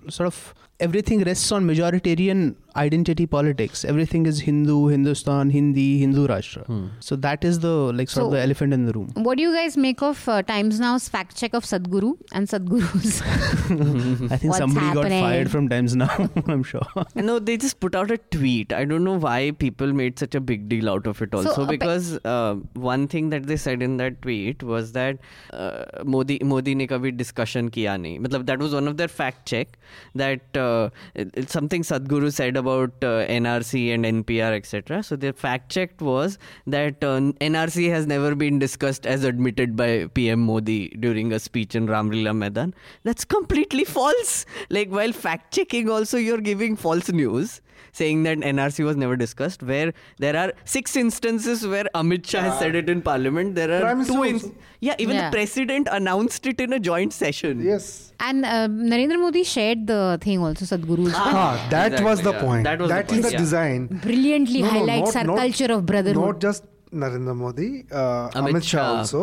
[0.08, 3.84] sort of everything rests on majoritarian identity politics.
[3.84, 6.64] Everything is Hindu, Hindustan, Hindi, Hindu Rashtra.
[6.66, 6.86] Hmm.
[7.00, 9.10] So that is the like sort so, of the elephant in the room.
[9.14, 13.20] What do you guys make of uh, Times Now's fact check of Sadhguru and Sadhguru's?
[14.32, 15.22] I think What's somebody happening?
[15.22, 16.30] got fired from Times Now.
[16.46, 16.86] I'm sure.
[17.16, 18.72] No, they just put out a tweet.
[18.72, 21.34] I don't know why people made such a big deal out of it.
[21.34, 25.18] Also, so, because uh, one thing that they said in that tweet was that
[25.52, 28.20] uh, Modi Modi ne kabhi discussion kiya nahi.
[28.20, 29.78] Matlab, that was one of their fact check
[30.14, 30.56] that.
[30.56, 30.67] Uh,
[31.14, 35.02] it's something Sadhguru said about uh, NRC and NPR etc.
[35.02, 40.06] So their fact check was that uh, NRC has never been discussed as admitted by
[40.14, 42.74] PM Modi during a speech in Ramlila Maidan.
[43.04, 44.44] That's completely false.
[44.70, 47.60] Like while fact checking, also you're giving false news.
[47.92, 52.58] Saying that NRC was never discussed, where there are six instances where Amit Shah has
[52.58, 53.54] said it in Parliament.
[53.54, 54.22] There are Prime two.
[54.24, 55.30] In- yeah, even Yeah.
[55.30, 57.60] the president announced it in a joint session.
[57.72, 57.88] Yes.
[58.28, 61.12] and uh, Narendra Modi shared the thing also, Sadhguru's.
[61.16, 62.40] Ah, that Exactly, was the yeah.
[62.46, 62.64] point.
[62.64, 63.38] That was the point, is the yeah.
[63.38, 63.86] design.
[64.06, 66.24] Brilliantly No, no, highlights not- our not- culture of brotherhood.
[66.24, 68.96] Not just Narendra Modi, uh, Amit Amit, Shah Shah.
[68.96, 69.22] also.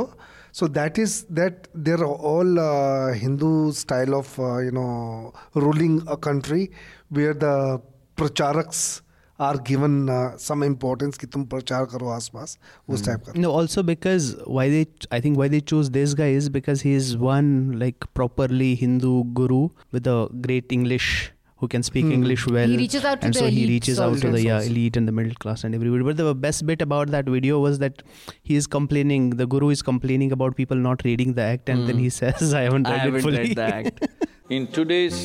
[0.59, 6.15] So that is that they're all uh, Hindu style of uh, you know ruling a
[6.15, 6.71] country
[7.09, 7.81] where the
[8.16, 9.00] pracharaks
[9.38, 12.56] are given uh, some importance कि तुम प्रचार करो आसपास
[12.88, 13.06] उस Hmm.
[13.06, 14.26] Type का No, also because
[14.58, 14.82] why they
[15.18, 17.48] I think why they chose this guy is because he is one
[17.84, 19.60] like properly Hindu guru
[19.92, 21.08] with a great English
[21.57, 22.11] who can speak Hmm.
[22.17, 22.67] English well.
[22.67, 25.07] He reaches out to and the so he reaches out to the yeah, elite and
[25.07, 26.03] the middle class and everybody.
[26.03, 28.03] But the best bit about that video was that
[28.43, 29.29] he is complaining.
[29.41, 32.03] The guru is complaining about people not reading the act, and then Hmm.
[32.07, 34.07] he says, "I haven't I read haven't it fully." read the act.
[34.55, 35.19] In today's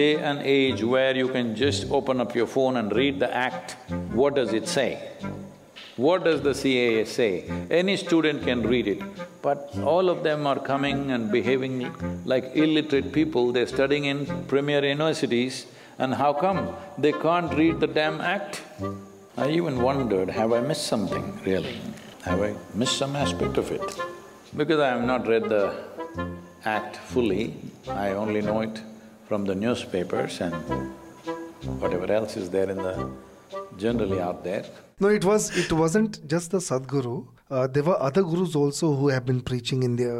[0.00, 3.76] day and age where you can just open up your phone and read the act,
[4.20, 4.90] what does it say?
[5.96, 7.44] What does the CAA say?
[7.70, 9.02] Any student can read it,
[9.42, 14.82] but all of them are coming and behaving like illiterate people, they're studying in premier
[14.82, 15.66] universities,
[15.98, 18.62] and how come they can't read the damn act?
[19.36, 21.78] I even wondered, have I missed something really?
[22.22, 23.82] Have I missed some aspect of it?
[24.56, 25.74] Because I have not read the
[26.64, 27.54] act fully,
[27.88, 28.80] I only know it
[29.28, 30.54] from the newspapers and
[31.80, 33.10] whatever else is there in the…
[33.76, 34.64] generally out there.
[35.02, 37.14] No, it was it wasn't just the Sadhguru.
[37.50, 40.18] Uh, there were other gurus also who have been preaching in their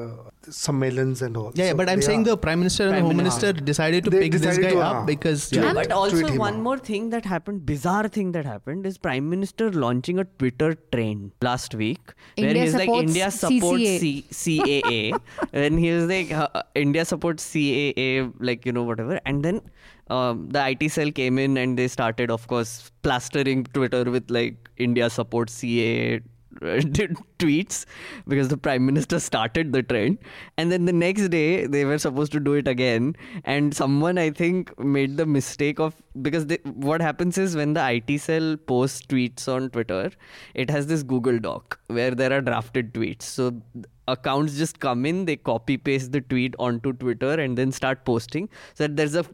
[0.54, 1.52] sammelans and all.
[1.54, 3.46] Yeah, yeah, So but I'm saying are- the prime minister and the Prime home Minister.
[3.52, 5.66] minister decided to They pick this guy to, up uh, because to- yeah.
[5.68, 9.70] I'm- But also one more thing that happened, bizarre thing that happened is Prime Minister
[9.84, 14.24] launching a Twitter trend last week where India he's like India supports CCA.
[14.40, 15.20] C- CAA
[15.64, 18.10] and he was like uh, India supports CAA
[18.50, 19.62] like you know whatever and then
[20.08, 24.70] um, the IT cell came in and they started of course plastering Twitter with like
[24.76, 26.20] India supports CA
[26.60, 27.86] tweets
[28.28, 30.18] because the prime minister started the trend.
[30.56, 33.16] And then the next day they were supposed to do it again.
[33.44, 38.02] And someone i think made the mistake of because they, what happens is when the
[38.06, 40.10] it cell posts tweets on twitter
[40.54, 43.22] it has this google doc where there are drafted tweets.
[43.22, 43.60] So
[44.08, 48.48] accounts just come in they copy paste the tweet onto twitter and then start posting.
[48.74, 49.24] So there's a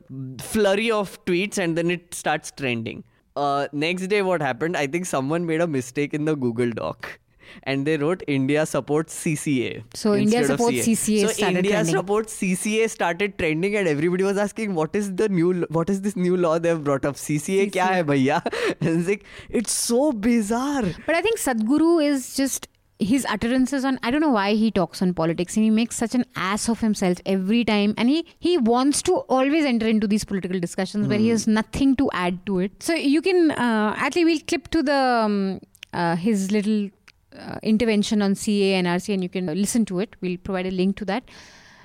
[0.40, 3.04] flurry of tweets and then it starts trending.
[3.36, 4.76] Uh, next day what happened?
[4.76, 7.18] I think someone made a mistake in the google doc
[7.62, 11.94] and they wrote india supports cca So India supports CCA so started india trending.
[11.94, 16.16] supports cca started trending and everybody was asking what is the new what is this
[16.16, 17.14] new law they've brought up?
[17.16, 18.42] Cca kya hai bhaiya?
[18.80, 20.84] And it's like it's so bizarre.
[21.06, 25.00] But I think Sadhguru is just his utterances on I don't know why he talks
[25.00, 28.58] on politics and he makes such an ass of himself every time and he he
[28.58, 32.58] wants to always enter into these political discussions where he has nothing to add to
[32.58, 32.82] it.
[32.82, 35.60] So you can uh, actually we'll clip to the um,
[35.92, 36.90] uh, his little
[37.38, 40.16] uh, intervention on CA and RC and you can listen to it.
[40.20, 41.24] We'll provide a link to that.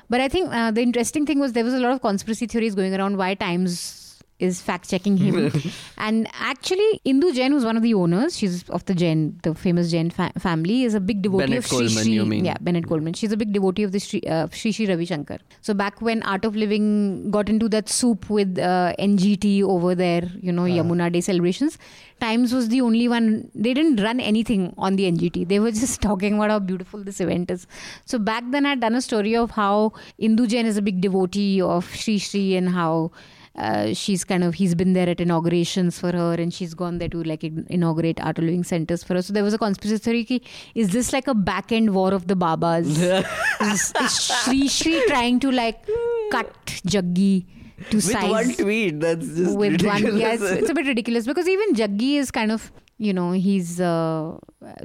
[0.10, 2.76] But I think uh, the interesting thing was there was a lot of conspiracy theories
[2.76, 4.03] going around why Times
[4.44, 5.52] is fact checking him.
[5.98, 9.92] and actually, Indu Jain, who's one of the owners, she's of the Jain, the famous
[9.92, 12.14] Jain fa- family, is a big devotee Bennett of Sri Coleman, Sri.
[12.14, 12.46] you mean?
[12.46, 13.14] Yeah, Bennett Coleman.
[13.14, 15.40] She's a big devotee of the Sri, uh, Sri Sri Ravi Shankar.
[15.62, 20.30] So back when Art of Living got into that soup with uh, NGT over there,
[20.42, 21.78] you know, Yamuna Day celebrations,
[22.24, 23.52] Times was the only one.
[23.54, 25.48] They didn't run anything on the NGT.
[25.50, 27.68] They were just talking about how beautiful this event is.
[28.06, 31.62] So back then, I'd done a story of how Indu Jain is a big devotee
[31.62, 33.12] of Sri Sri and how
[33.56, 37.10] uh, she's kind of he's been there at inaugurations for her and she's gone there
[37.10, 39.22] to like inaugurate art of living centers for her.
[39.22, 40.42] So there was a conspiracy theory ki,
[40.74, 42.98] is this like a back end war of the babas?
[43.62, 45.86] Is, is Shri Shri trying to like
[46.32, 46.52] cut
[46.86, 47.46] Jaggi
[47.90, 50.04] to with size one tweet that's just with ridiculous.
[50.04, 53.32] one yeah it's, it's a bit ridiculous because even Jaggi is kind of you know
[53.32, 54.38] he's uh,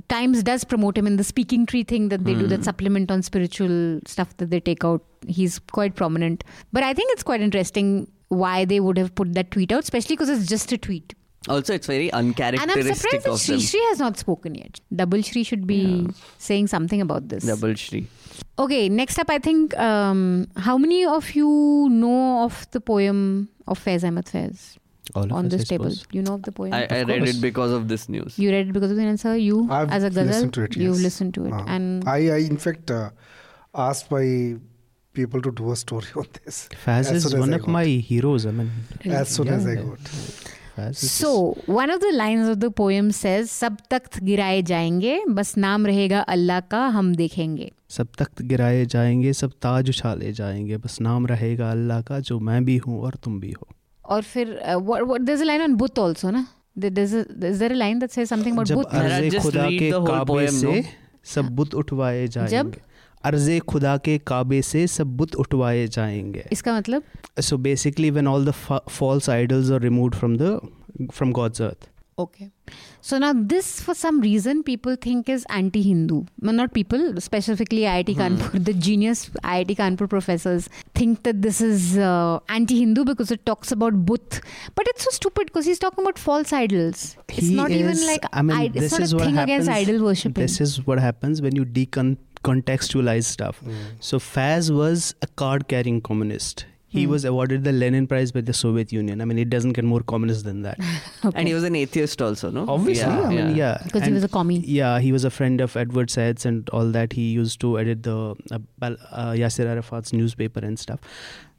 [0.09, 3.22] times does promote him in the speaking tree thing that they do that supplement on
[3.22, 5.02] spiritual stuff that they take out.
[5.26, 6.44] He's quite prominent.
[6.72, 10.16] But i think it's quite interesting why they would have put that tweet out, especially
[10.16, 11.14] because it's just a tweet.
[11.48, 12.76] Also, it's very uncharacteristic.
[12.78, 13.60] And I'm surprised that of Shri.
[13.60, 14.80] Shri has not spoken yet.
[14.94, 17.44] Double Shri should be saying something about this.
[17.44, 18.06] Double Shri.
[18.58, 23.82] Okay, next up, I think um, how many of you know of the poem of
[23.82, 24.76] Faiz Ahmed Faiz
[25.14, 25.90] All of on us, this I table?
[25.90, 26.06] suppose.
[26.12, 26.74] You know of the poem?
[26.74, 28.38] I, I read it because of this news.
[28.38, 29.36] you read it because of the answer.
[29.36, 32.16] You, I've as a ghazal, listened to it, you've listened to it, Uh, and I,
[32.28, 33.10] I in fact uh,
[33.74, 34.56] asked my
[35.18, 36.61] people to do a story on this.
[36.85, 38.46] Faz As is one of my heroes.
[38.52, 38.70] I mean,
[39.22, 40.14] As soon Yeah, as I got.
[40.94, 41.31] So,
[41.66, 46.20] one of the lines of the poem says, सब तख्त गिराए जाएँगे बस नाम रहेगा
[46.35, 51.70] अल्लाह का हम देखेंगे सब तख्त गिराए जाएँगे सब ताज उछाले जाएँगे बस नाम रहेगा
[51.70, 53.68] अल्लाह का जो मैं भी हूँ और तुम भी हो
[54.04, 56.46] और फिर uh, what, what, there's a line on बुत also ना
[56.83, 59.42] There- there's a, is there a line that says something about जब बुत अर्जे just
[59.42, 60.85] खुदा के काबे से
[61.35, 62.81] सब बुत उठवाए जाएँगे
[63.25, 67.03] अर्जे खुदा के काबे से सब बुत उठवाए जाएंगे इसका मतलब
[67.49, 70.53] so basically when all the fa- false idols are removed from the
[71.19, 71.89] from god's earth
[72.23, 72.45] Okay.
[73.01, 76.17] So now this, for some reason, people think is anti-Hindu.
[76.41, 78.60] Well, not people, specifically IIT Kanpur.
[78.67, 80.67] The genius IIT Kanpur professors
[80.99, 84.39] think that this is uh, anti-Hindu because it talks about Buddh.
[84.75, 87.03] But it's so stupid because he's talking about false idols.
[87.29, 89.25] it's He not even is- like I mean, I- it's this not is a what
[89.25, 90.43] thing against happens- idol worshipping.
[90.45, 91.65] this is what happens when you
[92.42, 93.62] decontextualize stuff.
[94.01, 96.66] So Faiz was a card carrying communist.
[96.90, 97.11] He Hmm.
[97.11, 99.20] was awarded the lenin prize by the soviet union.
[99.20, 100.79] I mean it doesn't get more communist than that.
[101.35, 102.64] And he was an atheist also, no?
[102.66, 103.83] obviously Yeah, i mean yeah.
[103.85, 104.61] because he was a commie.
[104.61, 107.12] yeah he was a friend of edward said and all that.
[107.12, 108.16] He used to edit the
[108.51, 111.01] uh, uh, yasser arafat's newspaper and stuff.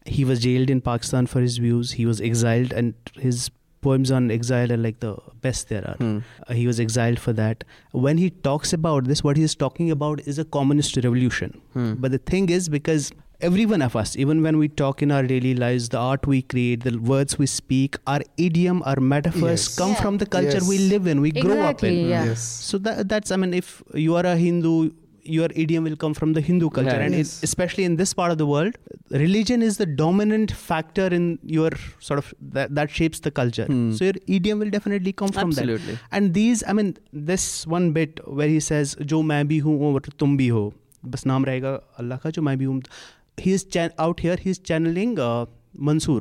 [0.05, 1.91] He was jailed in pakistan for his views.
[2.01, 2.95] He was exiled and
[3.27, 5.15] his poems on exile are like the
[5.47, 6.17] best there are Hmm.
[6.47, 7.63] uh, he was exiled for that.
[8.07, 11.61] When he talks about this, what he is talking about is a communist revolution.
[11.73, 11.93] Hmm.
[12.05, 13.11] But the thing is, because
[13.49, 16.41] every one of us, even when we talk in our daily lives, the art we
[16.41, 19.75] create, the words we speak, our idiom, our metaphors Yes.
[19.81, 20.01] come Yeah.
[20.01, 21.93] from the culture we live in, we grow up in.
[22.09, 22.25] yeah.
[22.31, 22.41] Yes.
[22.71, 24.89] So that, that's, I mean, if you are a Hindu,
[25.28, 27.04] your idiom will come from the Hindu culture, Yeah.
[27.04, 27.30] and Yes.
[27.38, 28.74] it, especially in this part of the world,
[29.22, 31.70] religion is the dominant factor in your
[32.08, 33.66] sort of that, that shapes the culture.
[33.70, 33.92] Hmm.
[34.00, 35.62] So your idiom will definitely come from that.
[35.64, 35.96] Absolutely.
[36.18, 36.92] And these, I mean,
[37.32, 40.64] this one bit where he says, "जो मैं भी हूँ और तुम भी हो,
[41.16, 42.80] बस नाम रहेगा अल्लाह का जो मैं भी हूँ."
[43.46, 44.36] He is chan- out here.
[44.46, 45.46] He's channeling uh,
[45.90, 46.20] Mansoor,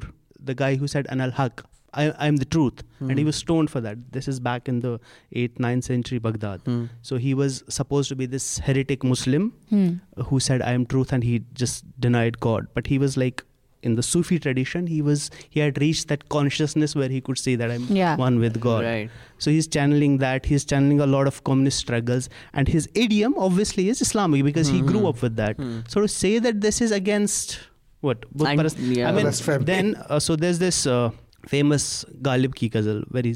[0.51, 3.80] the guy who said "Anal Haq." I, I'm the truth, and he was stoned for
[3.80, 3.96] that.
[4.12, 5.00] This is back in the
[5.32, 6.60] eighth, ninth century Baghdad.
[6.64, 6.84] Hmm.
[7.02, 9.90] So he was supposed to be this heretic Muslim Hmm.
[10.26, 12.66] who said I am truth and he just denied God.
[12.74, 13.42] But he was like
[13.82, 17.54] in the Sufi tradition, he was he had reached that consciousness where he could say
[17.54, 18.16] that I'm Yeah.
[18.16, 18.84] one with God.
[18.84, 19.10] Right.
[19.38, 20.46] So he's channeling that.
[20.46, 24.80] He's channeling a lot of communist struggles, and his idiom obviously is Islamic because he
[24.82, 25.56] grew up with that.
[25.56, 25.80] Hmm.
[25.88, 27.58] So to say that this is against
[28.00, 29.08] what Buddha And- parast- yeah.
[29.08, 31.10] I mean, then uh, so there's this uh,
[31.44, 33.32] famous Ghalib की ghazal very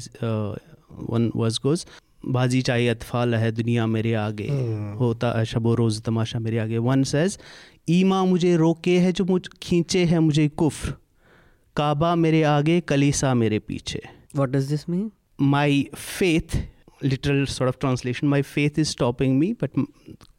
[1.09, 1.85] one verse goes
[2.25, 4.47] बाजी चाहे अतफाल है दुनिया मेरे आगे
[4.99, 6.77] होता है शबो रोज़ तमाशा मेरे आगे.
[6.77, 7.37] वन सेज
[7.89, 10.93] ईमा मुझे रोके है जो मुझ खींचे है मुझे कुफ्र
[11.75, 14.01] काबा मेरे आगे कलीसा मेरे पीछे.
[14.35, 15.11] What does this mean
[15.41, 16.55] my faith
[17.03, 19.85] literal sort of translation my faith is stopping me but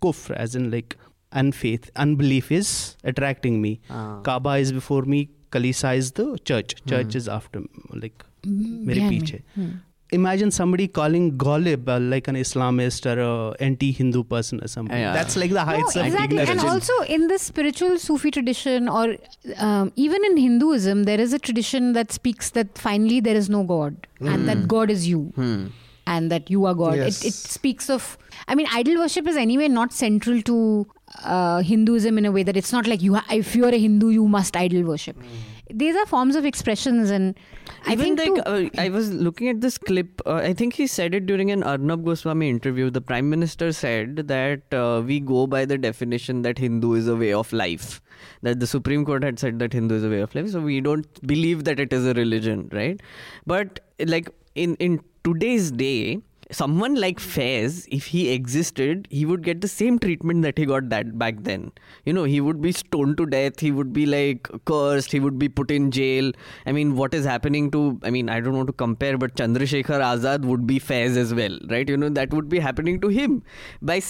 [0.00, 0.94] कुफ्र as in like
[1.32, 2.70] unfaith unbelief is
[3.08, 7.62] attracting me Kaaba is before me kalisa is the church church is after
[8.04, 9.18] like mere behind me.
[9.20, 9.72] piche Hmm.
[10.16, 13.30] imagine somebody calling Ghalib uh, like an Islamist or a
[13.66, 15.00] anti-Hindu person or something.
[15.04, 15.14] Yeah.
[15.18, 16.38] That's like the No, heights of exactly.
[16.52, 19.16] And also in the spiritual Sufi tradition, or
[19.68, 23.64] um, even in Hinduism, there is a tradition that speaks that finally there is no
[23.64, 25.22] God and that God is you.
[25.40, 25.64] Hmm.
[26.12, 26.96] And that you are God.
[26.96, 27.20] Yes.
[27.24, 28.18] It, it speaks of.
[28.46, 30.86] I mean, idol worship is anyway not central to
[31.22, 33.14] uh, Hinduism in a way that it's not like you.
[33.14, 35.16] Ha- if you are a Hindu, you must idol worship.
[35.72, 37.34] These are forms of expressions, and
[37.86, 40.20] I Even think like to- uh, I was looking at this clip.
[40.26, 42.90] Uh, I think he said it during an Arnab Goswami interview.
[42.90, 47.16] The prime minister said that uh, we go by the definition that Hindu is a
[47.16, 48.02] way of life.
[48.42, 50.80] That the Supreme Court had said that Hindu is a way of life, so we
[50.80, 53.00] don't believe that it is a religion, right?
[53.46, 53.80] But
[54.14, 56.18] like in in today's day.
[56.56, 60.88] Someone like Faiz, if he existed, he would get the same treatment that he got
[60.90, 61.72] that back then.
[62.04, 63.58] You know, he would be stoned to death.
[63.60, 65.10] He would be like cursed.
[65.16, 66.30] He would be put in jail.
[66.66, 67.98] I mean, what is happening to?
[68.02, 71.58] I mean, I don't want to compare, but Chandrasekhar Azad would be Fez as well,
[71.74, 71.88] right?
[71.88, 73.42] You know, that would be happening to him
[73.82, 74.00] by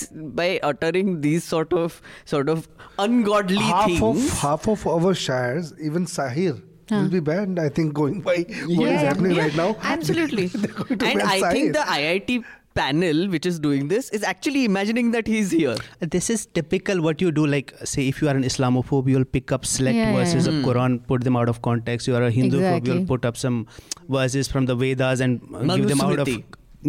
[0.42, 4.02] by uttering these sort of sort of ungodly half things.
[4.02, 7.58] of half of our shires, even Sahir, will be banned.
[7.58, 9.42] I think going by what is Yeah, happening yeah.
[9.42, 9.76] right now.
[9.82, 10.46] Absolutely.
[10.64, 12.44] They're going to and ban I think the IIT
[12.74, 15.76] panel which is doing this is actually imagining that he's here.
[16.00, 17.46] This is typical what you do.
[17.46, 20.52] Like, say, if you are an Islamophobe, you'll pick up select Yeah, yeah, verses yeah.
[20.52, 20.68] of hmm.
[20.70, 22.08] Quran, put them out of context.
[22.08, 22.94] You are a Hindu phobe, Exactly.
[22.94, 23.66] you'll put up some
[24.08, 26.44] verses from the Vedas and give them out of Manusmriti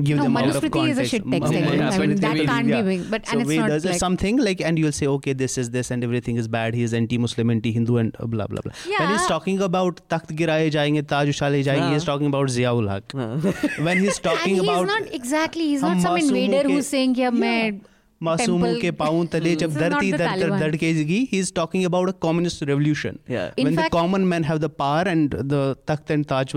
[0.07, 1.01] give No, them out of Manusmriti context.
[1.01, 1.67] is a shit text, Ma- I think.
[1.95, 4.37] I mean, that can't be big, but- so and it's not Vedas is like- something
[4.49, 6.75] like, and you'll say, okay, this is this, and everything is bad.
[6.81, 8.73] He is anti-Muslim, anti-Hindu, and uh, blah blah blah.
[8.85, 9.27] When he's Yeah.
[9.33, 12.11] talking about takht giraye jayenge, taj ushale jayenge, he's Yeah.
[12.13, 13.17] talking about Ziaul Haq.
[13.89, 15.67] when he's talking and he's about not exactly.
[15.73, 17.81] He's हम not some मासूमों invader के- who's saying कि अब मैं
[18.29, 20.61] मासूमों temple- के पाँव तले जब This is not धरती the दर कर Taliban.
[20.61, 23.51] धड़केगी he is talking about a communist revolution Yeah.
[23.57, 26.55] In when fact- the common men have the power and the takht and taj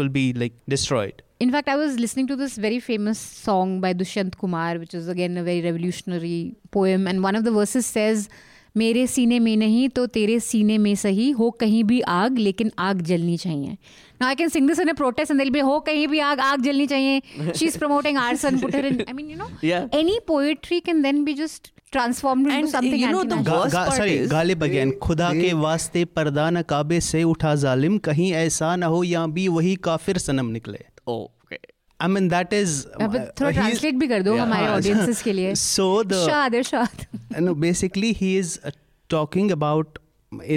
[1.41, 5.07] In fact, I was listening to this very famous song by Dushyant Kumar, which is
[5.07, 7.07] again a very revolutionary poem.
[7.07, 8.29] And one of the verses says,
[8.77, 13.01] मेरे सीने में नहीं तो तेरे सीने में सही हो कहीं भी आग लेकिन आग
[13.03, 13.77] जलनी चाहिए
[14.21, 16.61] Now I can sing this in a protest and they'll हो कहीं भी आग आग
[16.63, 17.23] जलनी चाहिए
[17.55, 19.89] She's promoting arson put her in I mean you know Yeah.
[19.93, 24.19] any poetry can then be just transformed into something you know, the worst part sorry
[24.19, 29.03] is- Ghalib again खुदा के वास्ते पर्दा न से उठा जालिम कहीं ऐसा न हो
[29.05, 31.60] यहाँ भी वही काफिर सनम निकले Oh, okay.
[32.00, 32.72] I mean that is
[33.02, 34.44] अब थोड़ा he's- ट्रांसलेट भी कर दो Yeah.
[34.44, 37.06] हमारे ऑडियंसेस के लिए so the शाद इरशाद
[37.36, 38.72] Uh, no, basically he is uh,
[39.14, 40.00] talking about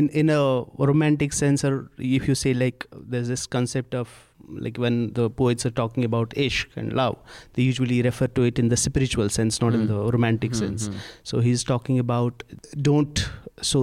[0.00, 0.40] in in a
[0.90, 1.74] romantic sense, or
[2.18, 4.14] if you say like there's this concept of
[4.66, 7.16] like when the poets are talking about ishq and love,
[7.54, 10.88] they usually refer to it in the spiritual sense, not in the romantic sense.
[11.32, 12.44] So he's talking about
[12.90, 13.24] don't
[13.72, 13.82] so.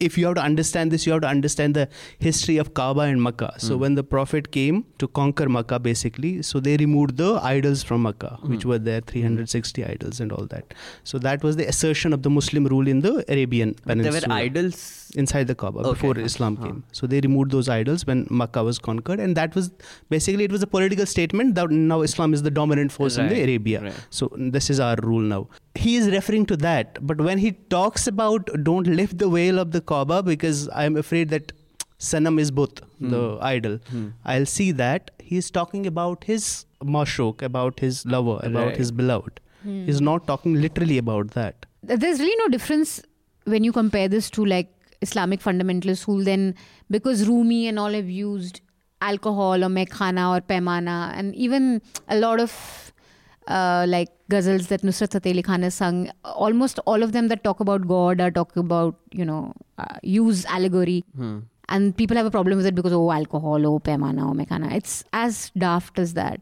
[0.00, 1.88] if you have to understand this, you have to understand the
[2.18, 3.54] history of Kaaba and Makkah.
[3.58, 3.80] So hmm.
[3.80, 8.38] when the Prophet came to conquer Makkah, basically, so they removed the idols from Makkah,
[8.40, 8.50] hmm.
[8.50, 9.10] which were there, hmm.
[9.10, 10.74] 360 idols and all that.
[11.04, 14.20] So that was the assertion of the Muslim rule in the Arabian Peninsula.
[14.20, 14.96] There were idols.
[15.16, 15.90] inside the Kaaba Okay.
[15.90, 16.84] before Islam came.
[16.92, 19.70] So they removed those idols when Makkah was conquered, and that was
[20.08, 23.42] basically it was a political statement that now Islam is the dominant force in the
[23.42, 23.82] Arabia.
[23.82, 24.06] right.
[24.10, 25.48] So this is our rule now.
[25.74, 29.70] He is referring to that, but when he talks about don't lift the veil of
[29.70, 31.52] the Kaaba because I am afraid that
[31.98, 33.10] Sanam is both hmm.
[33.10, 33.78] the idol.
[33.90, 34.08] Hmm.
[34.24, 38.76] I'll see that he's talking about his mashuk, about his lover, about Right.
[38.76, 39.40] his beloved.
[39.62, 39.84] Hmm.
[39.86, 41.66] He's not talking literally about that.
[41.82, 43.00] there's really no difference
[43.44, 44.68] when you compare this to like
[45.02, 46.54] Islamic fundamentalists who then,
[46.90, 48.60] because Rumi and all have used
[49.00, 52.89] alcohol or mekhana or paimana, and even a lot of
[53.46, 57.42] uh, like ghazals that Nusrat Fateh Ali Khan has sung, almost all of them that
[57.42, 61.04] talk about God or talk about, you know, uh, use allegory.
[61.16, 61.38] Hmm.
[61.68, 64.72] And people have a problem with it because, oh, alcohol, oh, paimana, oh, mekana.
[64.72, 66.40] It's as daft as that.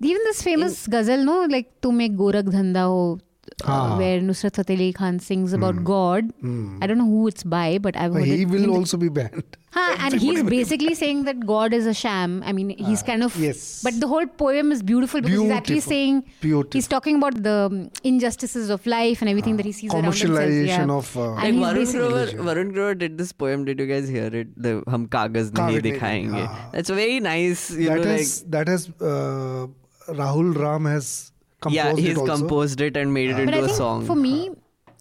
[0.00, 3.18] Even this famous In- ghazal, no, like, to ek gorak dhanda ho,
[3.64, 3.94] Ah.
[3.94, 5.84] uh, where Nusrat Fateh Ali Khan sings about mm.
[5.84, 6.32] God.
[6.42, 6.82] Mm.
[6.82, 9.56] I don't know who it's by, but I've heard he it, will also be banned.
[9.70, 12.42] Huh, and he's basically saying that God is a sham.
[12.46, 13.82] I mean, ah, he's kind of yes.
[13.82, 15.50] But the whole poem is beautiful because beautiful.
[15.50, 16.70] he's actually saying beautiful.
[16.78, 20.38] he's talking about the um, injustices of life and everything ah, that he sees commercialization
[20.38, 21.16] around himself.
[21.16, 21.38] Of.
[21.38, 23.64] Uh, and like Varun Grover, Varun Grover did this poem.
[23.64, 24.56] Did you guys hear it?
[24.56, 26.72] The Hum Kagaz Nahi Dikhayenge.
[26.72, 27.70] That's very nice.
[27.70, 29.66] You that know, has, like, that has uh,
[30.08, 31.32] Rahul Ram has
[31.70, 34.04] yeah, he's composed it and made it into But I a think song.
[34.06, 34.50] for me,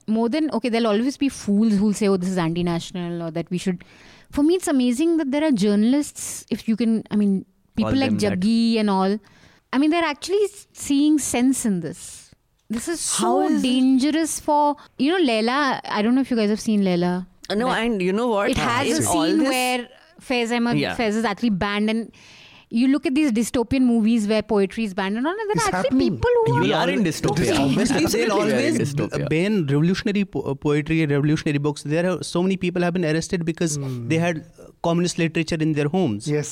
[0.08, 3.50] more than okay, there'll always be fools who'll say, "Oh, this is anti-national," or that
[3.50, 3.84] we should.
[4.32, 6.46] For me, it's amazing that there are journalists.
[6.50, 7.46] If you can, I mean,
[7.76, 8.12] people Call like.
[8.12, 9.18] Jaggi and all.
[9.72, 12.32] I mean, they're actually seeing sense in this.
[12.70, 15.82] This is so is it- dangerous for you know Leila.
[15.86, 17.28] I don't know if you guys have seen Leila.
[17.50, 18.50] Uh, no, and you know what?
[18.52, 19.88] It has In a scene where
[20.22, 20.96] Faiz Ahmad Yeah.
[20.96, 22.12] Faiz is actually banned and.
[22.80, 25.66] You look at these dystopian movies where poetry is banned and all, and there It's
[25.68, 26.14] are actually happening.
[26.16, 27.58] people who We are are in dystopia.
[27.64, 29.28] Obviously, they'll we are in always dystopia.
[29.34, 31.84] ban revolutionary po- uh, poetry, revolutionary books.
[31.84, 33.78] There are so many people have been arrested because
[34.14, 36.28] they had uh, communist literature in their homes.
[36.28, 36.50] Yes.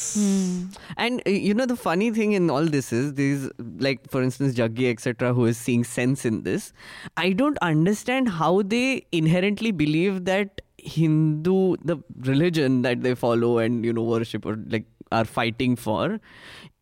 [0.97, 3.49] And uh, you know the funny thing in all this is these
[3.89, 6.72] like for instance Jaggi etc who is seeing sense in this.
[7.17, 11.97] I don't understand how they inherently believe that Hindu the
[12.32, 16.20] religion that they follow and you know worship or like are fighting for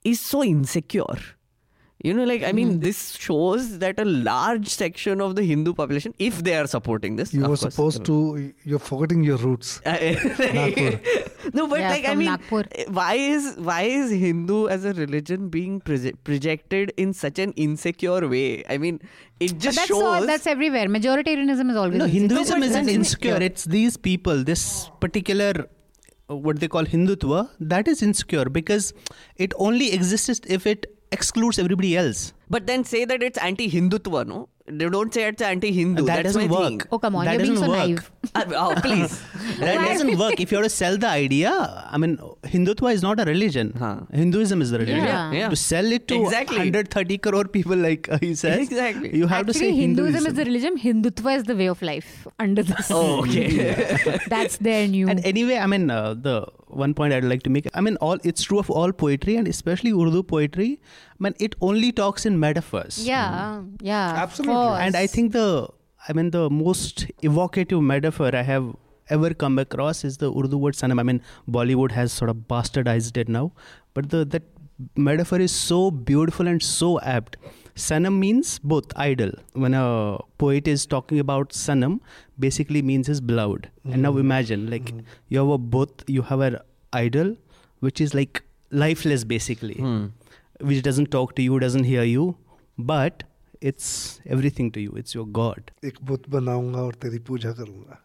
[0.04, 1.20] is so insecure.
[2.02, 2.80] You know, like I mean, hmm.
[2.80, 7.34] this shows that a large section of the Hindu population, if they are supporting this,
[7.34, 8.54] You of were course, supposed to.
[8.64, 9.82] You're forgetting your roots.
[11.54, 12.64] No, but Yeah, like I mean, Nagpur.
[12.90, 18.28] why is why is Hindu as a religion being proje- projected in such an insecure
[18.28, 18.64] way?
[18.70, 19.00] I mean,
[19.40, 20.04] it But just that's shows.
[20.04, 20.88] all, that's everywhere.
[20.88, 22.20] Majoritarianism is always No, insecure.
[22.22, 23.32] Hinduism but isn't insecure.
[23.32, 23.46] insecure.
[23.52, 25.54] It's these people, this particular,
[26.30, 28.94] Uh, what they call Hindutva, that is insecure because
[29.36, 32.34] it only exists if it excludes everybody else.
[32.50, 34.50] but then say that it's anti-Hindutva, no?
[34.70, 36.04] They don't say it's anti-Hindu.
[36.04, 36.70] that That's doesn't my work.
[36.70, 36.82] thing.
[36.92, 37.26] Oh, come on.
[37.26, 37.80] That You're being doesn't so work.
[37.80, 38.12] naive.
[38.36, 39.22] Uh, oh, please.
[39.60, 40.40] that doesn't work.
[40.40, 41.52] If you have to sell the idea,
[41.92, 43.74] I mean, Hindutva is not a religion.
[43.78, 44.02] Huh.
[44.14, 45.04] Hinduism is the religion.
[45.06, 45.32] Yeah.
[45.32, 45.50] Yeah.
[45.50, 46.58] To sell it to Exactly.
[46.58, 49.16] 130 crore people, like uh, he says, Exactly.
[49.16, 50.28] you have Actually, to say Hinduism, Hinduism.
[50.28, 50.78] is the religion.
[50.78, 52.90] Hindutva is the way of life under this.
[52.92, 54.20] Oh, okay.
[54.28, 55.08] That's their new.
[55.10, 58.18] And anyway, I mean, uh, the one point I'd like to make, I mean, all
[58.24, 60.80] it's true of all poetry and especially Urdu poetry.
[61.20, 63.06] I mean, it only talks in metaphors.
[63.06, 63.76] yeah, mm-hmm.
[63.82, 64.14] yeah.
[64.16, 64.56] Absolutely.
[64.56, 65.68] And I think the,
[66.08, 68.76] I mean, the most evocative metaphor I have
[69.10, 71.00] ever come across is the Urdu word sanam.
[71.00, 73.52] I mean, Bollywood has sort of bastardized it now,
[73.94, 74.44] but the that
[74.96, 77.38] metaphor is so beautiful and so apt.
[77.76, 79.32] Sanam means both idol.
[79.54, 82.00] When a poet is talking about Sanam,
[82.38, 83.70] basically means his beloved.
[83.70, 83.94] Mm-hmm.
[83.94, 85.00] And now imagine, like mm-hmm.
[85.30, 86.58] you have a both, you have an
[86.94, 87.36] idol,
[87.80, 90.06] which is like lifeless basically, Hmm.
[90.60, 92.36] which doesn't talk to you, doesn't hear you,
[92.78, 93.24] but
[93.62, 94.92] it's everything to you.
[94.92, 95.72] It's your God.
[95.86, 98.00] एक बुत बनाऊँगा और तेरी पूजा करूँगा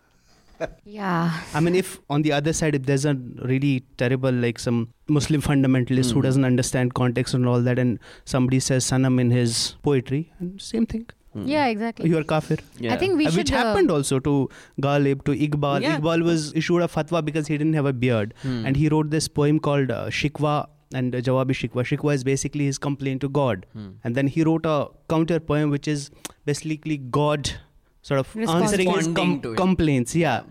[0.84, 1.40] yeah.
[1.54, 3.14] I mean, if on the other side, if there's a
[3.50, 6.26] really terrible, like some Muslim fundamentalist who Hmm.
[6.28, 10.86] doesn't understand context and all that, and somebody says Sanam in his poetry, and same
[10.86, 11.06] thing.
[11.32, 11.46] Hmm.
[11.46, 12.08] Yeah, exactly.
[12.08, 12.58] You are kafir.
[12.78, 12.94] Yeah.
[12.94, 13.38] I think we Uh, should.
[13.38, 14.34] which uh, happened also to
[14.80, 15.82] Ghalib, to Iqbal.
[15.82, 15.98] Yeah.
[15.98, 18.34] Iqbal was issued a fatwa because he didn't have a beard.
[18.42, 18.60] Hmm.
[18.66, 20.54] And he wrote this poem called uh, Shikwa
[21.00, 21.84] and uh, Jawabi Shikwa.
[21.90, 23.66] Shikwa is basically his complaint to God.
[23.72, 23.88] Hmm.
[24.04, 24.76] And then he wrote a
[25.14, 26.08] counter poem which is
[26.52, 27.50] basically God
[28.10, 28.64] sort of Responding.
[28.68, 29.56] answering his Responding to it.
[29.64, 30.14] complaints.
[30.26, 30.42] Yeah.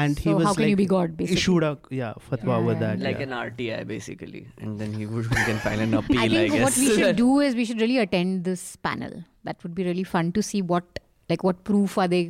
[0.00, 1.36] And he was how can like you be God, basically?
[1.40, 3.00] issued a yeah fatwa Yeah, with that.
[3.06, 3.24] like yeah.
[3.24, 6.18] an RTI basically, and then he would can file an appeal.
[6.18, 6.62] I think guess.
[6.66, 9.12] what we should do is we should really attend this panel.
[9.50, 10.98] That would be really fun to see what
[11.34, 12.22] like what proof are they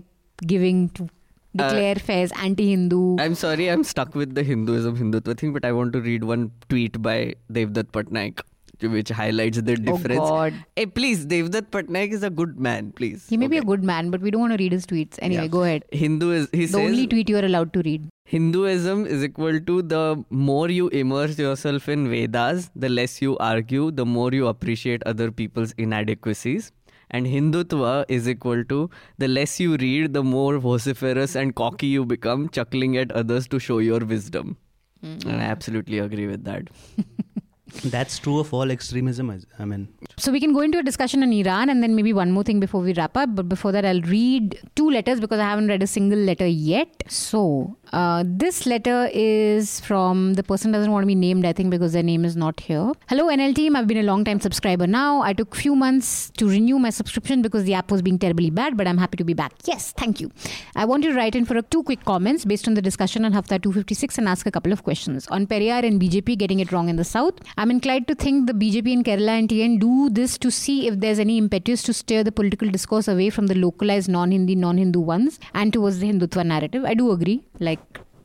[0.54, 1.08] giving to
[1.54, 3.18] declare uh, Faiz anti-Hindu.
[3.20, 6.50] I'm sorry, I'm stuck with the Hinduism Hindutva thing, but I want to read one
[6.68, 7.16] tweet by
[7.60, 8.40] Devdutt Pattanaik,
[8.84, 9.88] which highlights the difference.
[9.88, 10.18] oh difference.
[10.30, 13.28] God, Hey, please, Devdutt Pattanaik is a good man, please.
[13.28, 15.18] he may be a good man, but we don't want to read his tweets.
[15.20, 15.48] Anyway, Yeah.
[15.48, 15.84] go ahead.
[15.92, 18.08] Hindu is he The says only tweet you are allowed to read.
[18.24, 23.90] Hinduism is equal to the more you immerse yourself in Vedas, the less you argue,
[23.90, 26.72] the more you appreciate other people's inadequacies.
[27.10, 32.06] And Hindutva is equal to the less you read, the more vociferous and cocky you
[32.06, 34.56] become, chuckling at others to show your wisdom.
[35.04, 35.28] Mm-hmm.
[35.28, 36.70] And I absolutely agree with that.
[37.84, 39.30] That's true of all extremism.
[39.58, 42.30] I mean, So we can go into a discussion on Iran and then maybe one
[42.30, 43.34] more thing before we wrap up.
[43.34, 47.02] But before that, I'll read two letters because I haven't read a single letter yet.
[47.08, 51.70] So uh, this letter is from the person doesn't want to be named, I think,
[51.70, 52.92] because their name is not here.
[53.08, 53.76] Hello, NL team.
[53.76, 55.22] I've been a long time subscriber now.
[55.22, 58.76] I took few months to renew my subscription because the app was being terribly bad,
[58.76, 59.52] but I'm happy to be back.
[59.64, 60.30] Yes, thank you.
[60.74, 63.32] I want to write in for a two quick comments based on the discussion on
[63.32, 65.26] Hafta 256 and ask a couple of questions.
[65.28, 68.54] On Periyar and BJP getting it wrong in the south, I'm inclined to think the
[68.54, 72.24] BJP in Kerala and TN do this to see if there's any impetus to steer
[72.24, 76.84] the political discourse away from the localized non-Hindi, non-Hindu ones and towards the Hindutva narrative.
[76.84, 77.42] I do agree.
[77.60, 77.81] Like,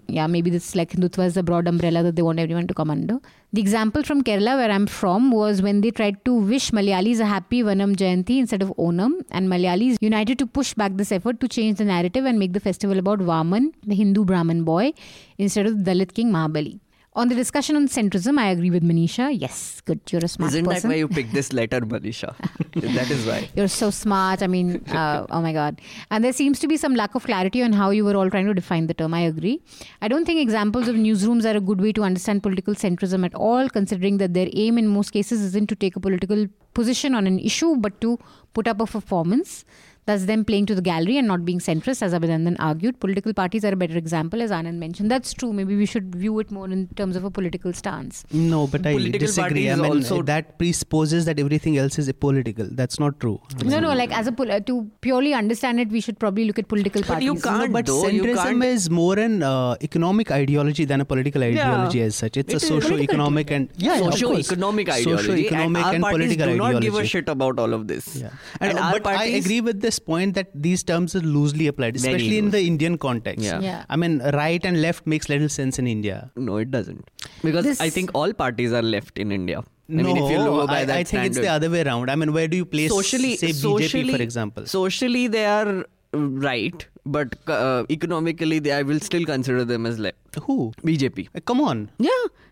[0.07, 2.89] yeah, maybe this like Hindutva is the broad umbrella that they want everyone to come
[2.89, 3.19] under.
[3.53, 7.25] The example from Kerala, where I'm from, was when they tried to wish Malayalis a
[7.25, 11.47] happy Vaman Jayanti instead of Onam, and Malayalis united to push back this effort to
[11.47, 14.93] change the narrative and make the festival about Vaman, the Hindu Brahmin boy,
[15.37, 16.79] instead of Dalit king Mahabali.
[17.17, 19.35] On the discussion on centrism, I agree with Manisha.
[19.35, 19.99] Yes, good.
[20.11, 20.89] You're a smart Isn't person.
[20.89, 22.35] that why you picked this letter, Manisha?
[22.75, 23.49] that is why.
[23.55, 24.43] You're so smart.
[24.43, 25.81] I mean, uh, oh my God.
[26.11, 28.45] And there seems to be some lack of clarity on how you were all trying
[28.45, 29.15] to define the term.
[29.15, 29.59] I agree.
[30.03, 33.33] I don't think examples of newsrooms are a good way to understand political centrism at
[33.33, 36.45] all, considering that their aim in most cases isn't to take a political
[36.75, 38.19] position on an issue, but to
[38.53, 39.65] put up a performance.
[40.07, 42.99] That's them playing to the gallery and not being centrist, as Abhinandan argued.
[43.05, 45.11] Political parties are a better example, as Anand mentioned.
[45.11, 45.51] That's true.
[45.59, 48.23] Maybe we should view it more in terms of a political stance.
[48.31, 49.65] no, but I Political disagree.
[49.69, 52.69] I mean, also- that presupposes that everything else is apolitical.
[52.81, 53.35] That's not true.
[53.73, 56.69] No, no, like as a pol- to purely understand it, we should probably look at
[56.75, 57.25] political But parties.
[57.25, 58.01] you can't, but though.
[58.05, 62.37] Centrism can't- is more an uh, economic ideology than a political ideology as such.
[62.37, 64.19] It's It a socio-economic and yeah, yeah, of course.
[64.21, 66.87] socio-economic ideology, socio-economic and and, our parties political do not ideology.
[66.87, 68.15] give a shit about all of this.
[68.15, 68.29] Yeah.
[68.61, 72.15] And, our but I agree with this point that these terms are loosely applied, Very
[72.15, 72.51] especially in loose.
[72.53, 73.43] the Indian context.
[73.45, 73.59] Yeah.
[73.59, 73.85] Yeah.
[73.89, 76.31] I mean, right and left makes little sense in India.
[76.35, 77.09] No, it doesn't.
[77.43, 79.59] Because This- I think all parties are left in India.
[79.59, 81.81] I no, mean, if you look by I, that I think it's the other way
[81.81, 82.09] around.
[82.11, 84.65] I mean, where do you place, socially, say, socially, BJP, for example?
[84.65, 89.97] Socially, they are uh, right, but uh, economically, they, I will still consider them as
[89.99, 90.17] left.
[90.43, 90.73] Who?
[90.83, 91.29] BJP.
[91.35, 91.89] Uh, Come on.
[91.97, 92.09] Yeah,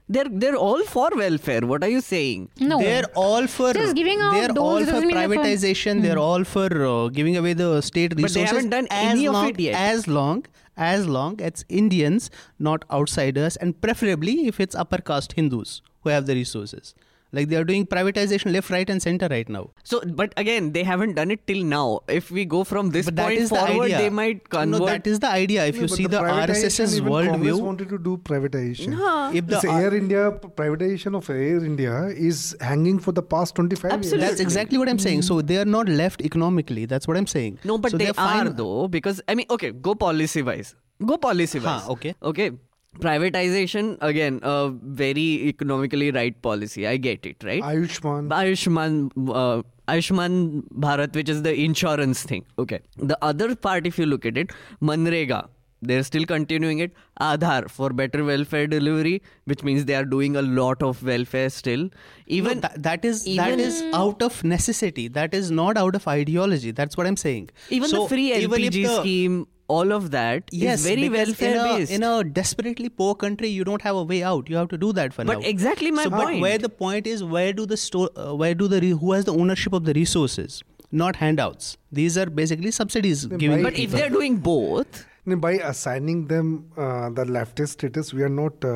[0.09, 1.61] they're they're all for welfare.
[1.61, 2.49] What are you saying?
[2.59, 2.79] No.
[2.79, 6.01] They're all for Just giving out they're all for doesn't they're for- privatization.
[6.01, 8.15] They're all for uh, giving away the state resources.
[8.15, 8.33] But resources.
[8.35, 9.75] they haven't done as any of long, it yet.
[9.75, 10.45] As long
[10.77, 12.29] as long as it's Indians,
[12.59, 16.93] not outsiders, and preferably if it's upper caste Hindus who have the resources.
[17.37, 19.63] Like they are doing privatization left, right, and center right now.
[19.83, 21.85] So, but again, they haven't done it till now.
[22.19, 23.97] If we go from this but that point is the forward, idea.
[24.03, 24.79] they might convert.
[24.81, 25.65] No, that is the idea.
[25.73, 28.95] If No, you but see the, privatization, RSS's even worldview, wanted to do privatization.
[29.41, 30.31] if the This Air India
[30.61, 31.95] privatization of Air India
[32.29, 34.19] is hanging for the past 25 Absolutely.
[34.19, 34.29] years.
[34.29, 35.23] That's exactly what I'm saying.
[35.23, 36.85] So they are not left economically.
[36.85, 37.59] That's what I'm saying.
[37.63, 38.55] no, but so they they're are fine.
[38.55, 40.75] though because I mean, okay, go policy wise.
[41.05, 41.81] Go policy wise.
[41.83, 42.15] Huh, okay.
[42.23, 42.51] Okay.
[42.99, 46.87] Privatization again, a very economically right policy.
[46.87, 47.61] I get it, right?
[47.61, 48.29] Ayushman.
[48.29, 52.45] Ayushman, uh, Ayushman Bharat, which is the insurance thing.
[52.57, 52.79] Okay.
[52.97, 55.47] The other part, if you look at it, Manrega,
[55.81, 56.93] they're still continuing it.
[57.21, 61.89] Aadhar for better welfare delivery, which means they are doing a lot of welfare still.
[62.27, 65.07] Even no, that, that is even- is out of necessity.
[65.09, 66.71] That is not out of ideology.
[66.71, 67.49] That's what I'm saying.
[67.69, 71.53] even So the free LPG the- scheme, all of that is Yes, very because welfare
[71.55, 71.91] in a, based.
[71.91, 74.49] In a desperately poor country, you don't have a way out.
[74.49, 75.39] You have to do that for But now.
[75.39, 78.53] But exactly my so, But where the point is, where do the store, uh, where
[78.53, 80.61] do the re- who has the ownership of the resources,
[80.91, 81.77] not handouts.
[81.91, 83.63] These are basically subsidies given.
[83.63, 85.05] by- but if they're doing both,
[85.43, 88.73] By assigning them uh, the leftist status, we are not uh,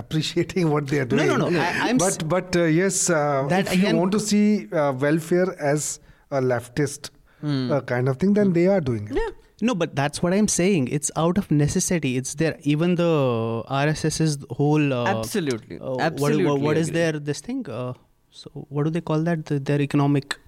[0.00, 1.26] appreciating what they are doing.
[1.26, 4.20] no, no, I- I'm s- but but uh, yes, uh, That if you want to
[4.20, 4.44] see
[4.82, 5.88] uh, welfare as
[6.30, 7.10] a leftist
[7.40, 7.72] Hmm.
[7.72, 9.34] uh, kind of thing, then they are doing it.
[9.68, 10.88] No, but that's what I'm saying.
[10.88, 12.18] It's out of necessity.
[12.18, 12.58] It's there.
[12.72, 14.92] Even the RSS's whole.
[14.92, 15.78] Uh, Absolutely.
[15.80, 17.64] uh, Absolutely What, what is their this thing?
[17.68, 17.94] Uh,
[18.30, 19.46] so what do they call that?
[19.46, 20.38] The, their economic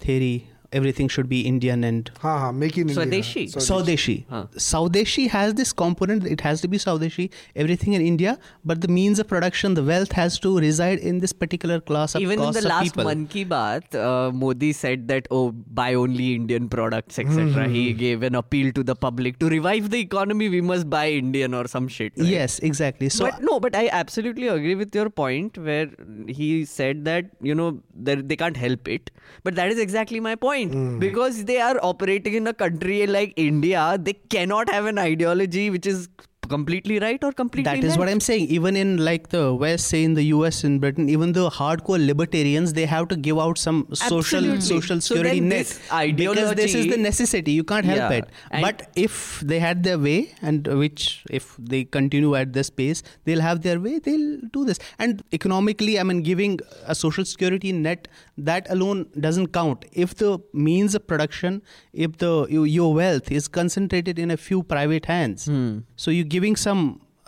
[0.00, 0.48] theory.
[0.72, 3.04] Everything should be Indian and Ha, ha, make in India.
[3.04, 3.44] Swadeshi.
[3.54, 4.24] Saudeshi.
[4.28, 4.46] Huh.
[4.56, 6.26] Swadeshi has this component.
[6.26, 7.30] It has to be Swadeshi.
[7.54, 11.32] Everything in India, but the means of production, the wealth has to reside in this
[11.32, 13.04] particular class of even in the last people.
[13.04, 17.68] Man Ki Baat, uh, Modi said that oh, buy only Indian products, etc.
[17.68, 17.98] He Mm-hmm.
[17.98, 20.48] gave an appeal to the public to revive the economy.
[20.48, 22.12] We must buy Indian or some shit.
[22.16, 22.26] right?
[22.26, 23.08] Yes, exactly.
[23.08, 25.88] So but no, but I absolutely agree with your point where
[26.26, 29.10] he said that you know they can't help it.
[29.44, 30.98] But that is exactly my point Hmm.
[30.98, 33.98] because they are operating in a country like India.
[34.00, 36.08] They cannot have an ideology which is
[36.46, 37.98] completely right or completely That is left.
[38.00, 38.48] what I'm saying.
[38.48, 42.72] Even in like the West, say in the US, in Britain, even the hardcore libertarians,
[42.72, 44.60] they have to give out some social Absolutely.
[44.60, 45.80] social security then net this
[46.16, 47.52] because this is the necessity.
[47.52, 48.18] You can't help Yeah.
[48.18, 48.28] it.
[48.66, 53.40] But if they had their way, and which if they continue at this pace, they'll
[53.48, 53.98] have their way.
[53.98, 54.78] They'll do this.
[54.98, 59.84] And economically, I mean, giving a social security net that alone doesn't count.
[59.92, 65.06] If the means of production, if the your- wealth is concentrated in a few private
[65.06, 65.78] hands, Hmm.
[65.96, 66.80] so you're giving some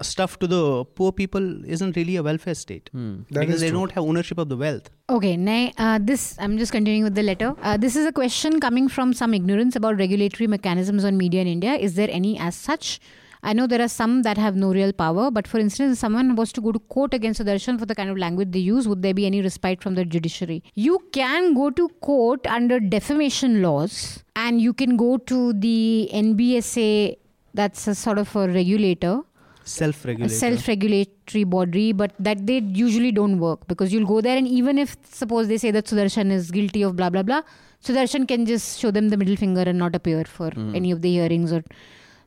[0.08, 0.62] stuff to the
[0.98, 1.46] poor people
[1.76, 3.78] isn't really a welfare state That because is they true.
[3.78, 4.90] don't have ownership of the wealth.
[5.10, 7.48] Okay, now uh, this I'm just continuing with the letter.
[7.62, 11.48] Uh, this is a question coming from some ignorance about regulatory mechanisms on media in
[11.56, 11.74] India.
[11.88, 13.00] Is there any as such?
[13.48, 16.30] I know there are some that have no real power, but for instance, if someone
[16.38, 19.02] was to go to court against Sudarshan for the kind of language they use, would
[19.02, 20.56] there be any respite from the judiciary?
[20.86, 27.16] You can go to court under defamation laws, and you can go to the NBSA,
[27.60, 29.20] that's a sort of a regulator,
[29.64, 30.36] Self-regulated.
[30.36, 34.96] self-regulatory body, but that they usually don't work because you'll go there and even if
[35.12, 37.42] suppose they say that Sudarshan is guilty of blah blah blah,
[37.84, 40.74] Sudarshan can just show them the middle finger and not appear for hmm.
[40.74, 41.62] any of the hearings or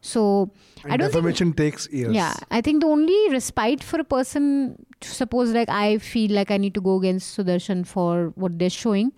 [0.02, 0.52] so.
[0.84, 2.14] And I don't think, defamation takes years.
[2.14, 6.58] yeah, I think the only respite for a person, suppose like I feel like I
[6.58, 9.12] need to go against Sudarshan for what they're showing,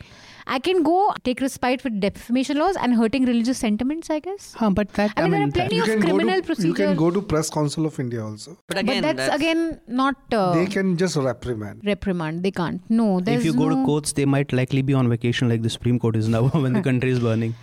[0.47, 4.09] I can go take respite with defamation laws and hurting religious sentiments.
[4.09, 4.53] I guess.
[4.53, 7.21] Huh, but that I mean, there are plenty of criminal to, you can go to
[7.21, 8.57] Press Council of India also.
[8.67, 11.81] But again, but that's, again not uh, they can just reprimand.
[11.85, 12.43] reprimand.
[12.43, 12.81] They can't.
[12.89, 15.61] No, there's if you go no, to courts, they might likely be on vacation, like
[15.61, 17.55] the Supreme Court is now when the country is burning.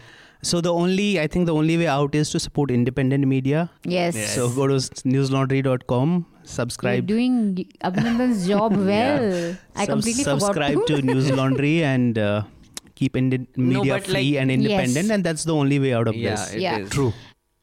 [0.42, 3.70] So the only, I think, the only way out is to support independent media.
[3.84, 4.14] Yes.
[4.16, 4.34] Yes.
[4.34, 7.06] So go to newslaundry.com, You're subscribe.
[7.06, 9.56] doing Abhinandan's job well.
[9.76, 12.44] I Sub- completely subscribe forgot to Newslaundry and uh,
[13.00, 15.16] keep indi- media but free like- and independent, Yes.
[15.16, 16.48] and that's the only way out of yeah, this.
[16.52, 16.62] it is.
[16.68, 16.88] Yeah.
[16.96, 17.12] True.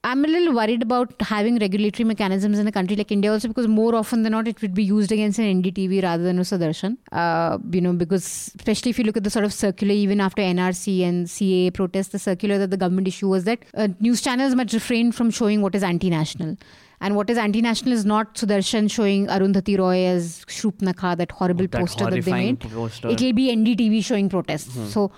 [0.07, 3.67] I'm a little worried about having regulatory mechanisms in a country like India also because
[3.77, 6.93] more often than not it would be used against an NDTV rather than a Sudarshan.
[7.23, 8.27] Uh, you know, because
[8.59, 12.09] especially if you look at the sort of circular even after NRC and CAA protests,
[12.09, 15.61] the circular that the government issued was that uh, news channels must refrain from showing
[15.61, 16.55] what is anti-national.
[16.99, 21.79] And what is anti-national is not Sudarshan showing Arundhati Roy as Shurpanakha, that horrible That
[21.81, 22.59] poster that they made.
[22.59, 23.09] poster.
[23.09, 24.73] It'll be NDTV showing protests.
[24.73, 24.87] Hmm.
[24.87, 25.11] So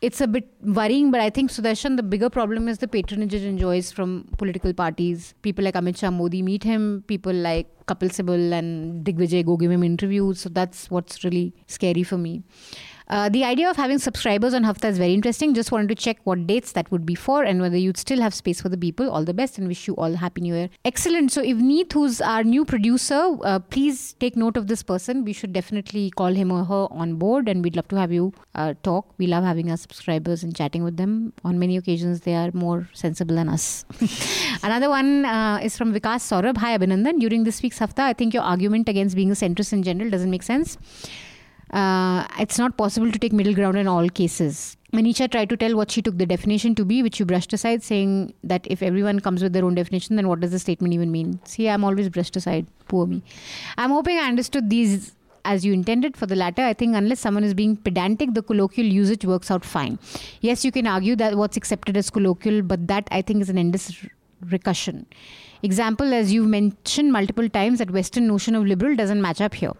[0.00, 3.42] it's a bit worrying, but I think Sudarshan, the bigger problem is the patronage it
[3.42, 5.34] enjoys from political parties.
[5.42, 9.70] People like Amit Shah Modi meet him, people like Kapil Sibal and Digvijay go give
[9.70, 10.40] him interviews.
[10.40, 12.42] So that's what's really scary for me.
[13.08, 15.52] Uh, the idea of having subscribers on Hafta is very interesting.
[15.52, 18.32] Just wanted to check what dates that would be for and whether you'd still have
[18.32, 19.10] space for the people.
[19.10, 20.70] All the best and wish you all happy new year.
[20.84, 21.30] Excellent.
[21.30, 25.24] So, Ivneet, who's our new producer, uh, please take note of this person.
[25.24, 28.32] We should definitely call him or her on board and we'd love to have you
[28.54, 29.12] uh, talk.
[29.18, 31.34] We love having our subscribers and chatting with them.
[31.44, 33.84] On many occasions, they are more sensible than us.
[34.62, 36.56] Another one uh, is from Vikas Saurabh.
[36.56, 37.20] Hi, Abhinandan.
[37.20, 40.30] During this week's Hafta, I think your argument against being a centrist in general doesn't
[40.30, 40.78] make sense
[41.74, 44.76] uh, it's not possible to take middle ground in all cases.
[44.92, 47.82] Manisha tried to tell what she took the definition to be, which you brushed aside,
[47.82, 51.10] saying that if everyone comes with their own definition, then what does the statement even
[51.10, 51.40] mean?
[51.44, 52.68] See, I'm always brushed aside.
[52.86, 53.24] Poor me.
[53.76, 56.16] I'm hoping I understood these as you intended.
[56.16, 59.64] For the latter, I think unless someone is being pedantic, the colloquial usage works out
[59.64, 59.98] fine.
[60.42, 63.58] Yes, you can argue that what's accepted as colloquial, but that I think is an
[63.58, 64.06] endless
[64.44, 65.06] recursion.
[65.64, 69.72] Example, as you've mentioned multiple times, that Western notion of liberal doesn't match up here.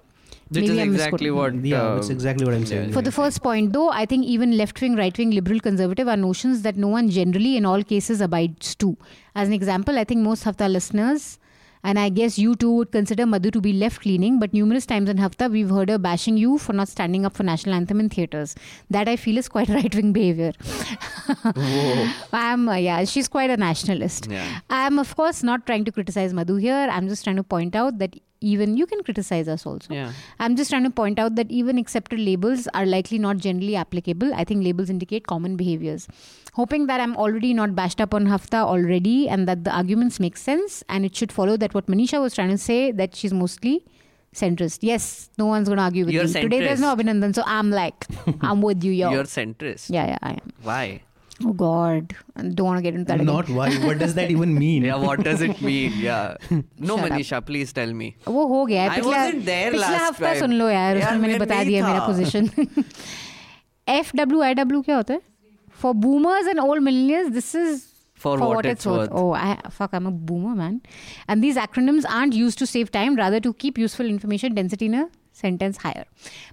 [0.50, 1.62] Which Maybe is I'm exactly misquoting.
[1.62, 1.66] what.
[1.66, 2.92] Yeah, uh, that's exactly what I'm saying.
[2.92, 6.16] For the first point, though, I think even left wing, right wing, liberal, conservative are
[6.16, 8.96] notions that no one generally, in all cases, abides to.
[9.34, 11.38] As an example, I think most Hafta listeners,
[11.82, 15.08] and I guess you too, would consider Madhu to be left leaning, but numerous times
[15.08, 18.08] in Hafta, we've heard her bashing you for not standing up for national anthem in
[18.10, 18.54] theatres.
[18.90, 20.52] That I feel is quite right wing behavior.
[22.32, 24.28] I'm, uh, yeah, she's quite a nationalist.
[24.30, 24.60] Yeah.
[24.70, 26.88] I'm, of course, not trying to criticize Madhu here.
[26.90, 29.94] I'm just trying to point out that even you can criticize us also.
[29.94, 30.12] Yeah.
[30.38, 34.34] I'm just trying to point out that even accepted labels are likely not generally applicable.
[34.34, 36.06] I think labels indicate common behaviors.
[36.52, 40.36] Hoping that I'm already not bashed up on Hafta already and that the arguments make
[40.36, 43.84] sense and it should follow that what Manisha was trying to say that she's mostly
[44.34, 44.78] centrist.
[44.82, 46.40] Yes, no one's going to argue with You're me.
[46.42, 48.06] Today there's no Abhinandan, so I'm like,
[48.40, 49.10] I'm with you, yo.
[49.10, 49.90] You're centrist.
[49.90, 50.52] yeah, yeah, I am.
[50.62, 51.02] Why?
[51.41, 53.27] Oh God, I don't want to get into that again.
[53.33, 53.67] Not why.
[53.83, 54.87] What does that even mean?
[54.87, 55.93] Yeah, what does it mean?
[56.05, 56.35] Yeah.
[56.51, 57.11] No, Shut up.
[57.11, 58.09] Manisha, please tell me.
[58.27, 60.39] वो हो गया है I पिछला wasn't there पिछला last हफ्ता time.
[60.39, 62.49] सुन लो यार यार, उसमें मैंने मैं बता नहीं दिया मेरा था। Position
[63.95, 65.21] F W I W क्या होता है
[65.81, 67.81] for boomers and old millennials this is
[68.21, 69.11] For what it's worth.
[69.19, 70.73] Oh, I, fuck, I'm a boomer, man.
[71.33, 74.97] And these acronyms aren't used to save time, rather to keep useful information density in
[75.01, 75.03] a
[75.34, 76.04] sentence higher.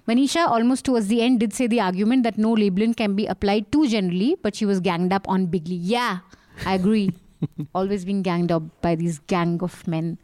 [0.06, 3.70] Manisha, almost towards the end, did say the argument that no labeling can be applied
[3.72, 5.76] too generally, but she was ganged up on bigly.
[5.76, 6.18] Yeah,
[6.66, 7.12] I agree.
[7.74, 10.18] Always being ganged up by these gang of men.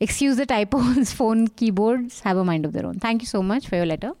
[0.00, 2.98] Excuse the typos, phone keyboards have a mind of their own.
[2.98, 4.12] Thank you so much for your letter.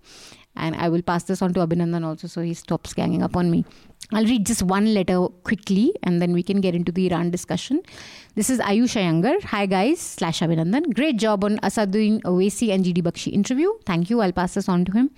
[0.56, 3.50] And I will pass this on to Abhinandan also so he stops ganging up on
[3.50, 3.64] me.
[4.12, 7.82] I'll read just one letter quickly and then we can get into the Iran discussion.
[8.34, 9.42] This is Ayush Iyengar.
[9.44, 10.94] Hi guys, slash Abhinandan.
[10.94, 13.70] Great job on Asaduddin Owaisi and GD Bakshi interview.
[13.86, 14.20] Thank you.
[14.20, 15.10] I'll pass this on to him.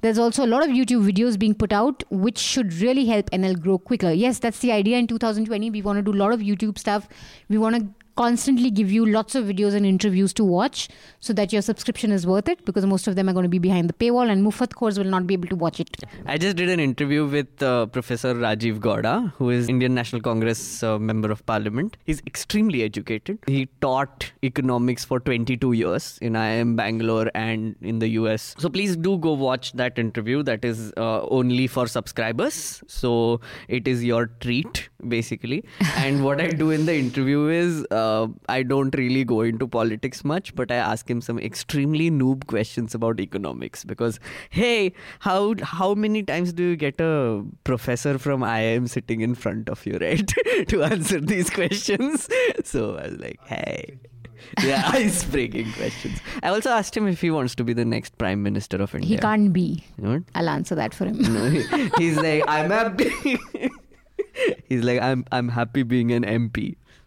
[0.00, 3.60] There's also a lot of YouTube videos being put out which should really help NL
[3.60, 4.12] grow quicker.
[4.12, 5.70] Yes, that's the idea in 2020.
[5.70, 7.08] We want to do a lot of YouTube stuff.
[7.48, 7.86] We want to
[8.20, 10.88] constantly give you lots of videos and interviews to watch
[11.20, 13.58] so that your subscription is worth it because most of them are going to be
[13.58, 15.96] behind the paywall and Mufat course will not be able to watch it.
[16.26, 20.82] I just did an interview with uh, Professor Rajiv Gowda, who is Indian National Congress
[20.82, 21.96] uh, member of parliament.
[22.04, 23.38] He's extremely educated.
[23.46, 28.54] He taught economics for 22 years in IIM Bangalore and in the US.
[28.58, 30.42] So please do go watch that interview.
[30.42, 32.82] That is uh, only for subscribers.
[32.86, 35.64] So it is your treat, basically.
[35.96, 40.24] and what I do in the interview is uh, I don't really go into politics
[40.24, 44.20] much, but I ask him some extremely noob questions about economics because
[44.50, 49.68] hey, how how many times do you get a professor from IIM sitting in front
[49.68, 50.26] of you, right,
[50.68, 52.28] to answer these questions?
[52.64, 53.98] So I was like, hey.
[54.64, 56.18] Yeah, ice breaking questions.
[56.42, 59.08] I also asked him if he wants to be the next prime minister of India.
[59.08, 59.84] He can't be.
[59.98, 60.22] You know what?
[60.34, 61.18] I'll answer that for him.
[61.20, 63.10] No, he- he's like, I'm happy.
[64.69, 66.65] he's like, I'm I'm happy being an MP,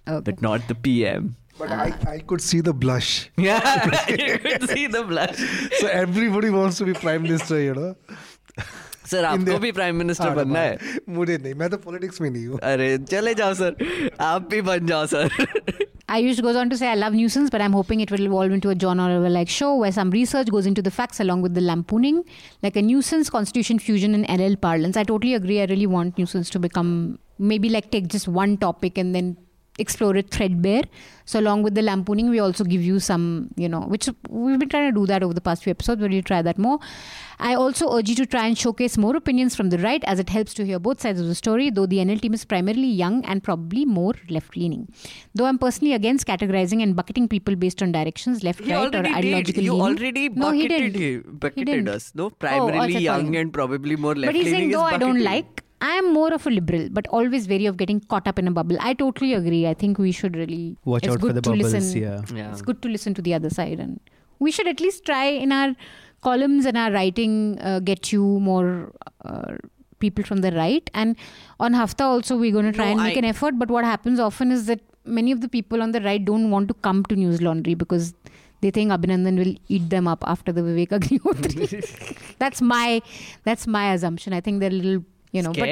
[0.08, 0.20] Okay.
[0.30, 1.34] but not the PM.
[1.58, 3.30] But I, I could see the blush.
[3.36, 3.60] Yeah,
[4.08, 5.40] you could see the blush.
[5.80, 7.94] So everybody wants to be prime minister, you know.
[9.10, 12.20] Sir आपको India- भी prime minister हाँ, बनना है हाँ, मुझे नहीं मैं तो पॉलिटिक्स
[12.20, 15.28] में नहीं हूँ अरे चले जाओ सर आप भी बन जाओ sir
[16.13, 18.69] Ayush goes on to say, I love nuisance, but I'm hoping it will evolve into
[18.69, 21.61] a John Oliver like show where some research goes into the facts along with the
[21.61, 22.23] lampooning,
[22.61, 24.95] like a nuisance constitution fusion in NL parlance.
[24.95, 25.59] I totally agree.
[25.61, 29.37] I really want nuisance to become maybe like take just one topic and then
[29.79, 30.83] explore it threadbare.
[31.25, 34.69] So along with the lampooning, we also give you some, you know, which we've been
[34.69, 36.01] trying to do that over the past few episodes.
[36.01, 36.79] We'll try that more.
[37.39, 40.29] I also urge you to try and showcase more opinions from the right, as it
[40.29, 41.69] helps to hear both sides of the story.
[41.69, 44.89] Though the NL team is primarily young and probably more left-leaning.
[45.33, 49.63] Though I'm personally against categorizing and bucketing people based on directions, left, right, or ideological.
[49.63, 51.39] You already bucketed, no, he didn't.
[51.39, 52.11] bucketed he us.
[52.15, 54.27] No, oh, primarily oh, young and probably more left-leaning.
[54.27, 57.47] But he's saying though I don't like I am more of a liberal, but always
[57.53, 58.77] wary of getting caught up in a bubble.
[58.89, 59.61] I totally agree.
[59.67, 61.73] I think we should really Watch it's out for the to bubbles.
[61.73, 62.21] Listen, Yeah.
[62.33, 62.51] Yeah.
[62.51, 63.99] It's good to listen to the other side, and
[64.39, 65.75] we should at least try in our
[66.21, 68.93] columns and our writing uh, get you more
[69.25, 69.55] uh,
[69.99, 70.89] people from the right.
[70.93, 71.17] And
[71.59, 73.59] on Hafta also, we're going to try No, and make I- an effort.
[73.59, 76.69] But what happens often is that many of the people on the right don't want
[76.69, 78.13] to come to Newslaundry because
[78.61, 82.35] they think Abhinandan will eat them up after the Vivek Agnihotri.
[82.43, 83.01] that's my
[83.43, 84.31] that's my assumption.
[84.31, 85.03] I think they're a little
[85.33, 85.67] you know, but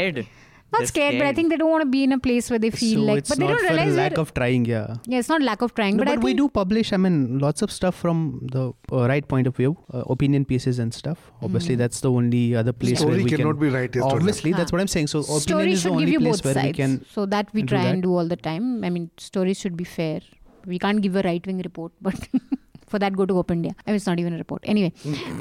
[0.74, 2.58] not They're scared, but I think they don't want to be in a place where
[2.66, 3.28] they feel so like.
[3.28, 4.96] But they don't for realize lack of trying, yeah.
[5.06, 7.40] yeah, it's not lack of trying, No, but, but I we do publish, I mean,
[7.40, 11.26] lots of stuff from the uh, right point of view, uh, opinion pieces and stuff.
[11.42, 11.80] Obviously, Mhm.
[11.80, 13.64] that's the only other place where Story we cannot can.
[13.66, 13.98] be right.
[13.98, 14.60] Obviously, Huh.
[14.60, 15.08] that's what I'm saying.
[15.08, 16.78] So, opinion stories is the should only give you place both where we sides.
[16.78, 17.06] can.
[17.18, 17.94] so that we do try that.
[17.96, 18.70] and do all the time.
[18.86, 20.22] I mean, stories should be fair.
[20.66, 22.16] We can't give a right wing report, but
[22.88, 23.76] for that, go to Op India.
[23.86, 24.64] I mean, it's not even a report.
[24.64, 24.94] Anyway,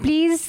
[0.02, 0.40] please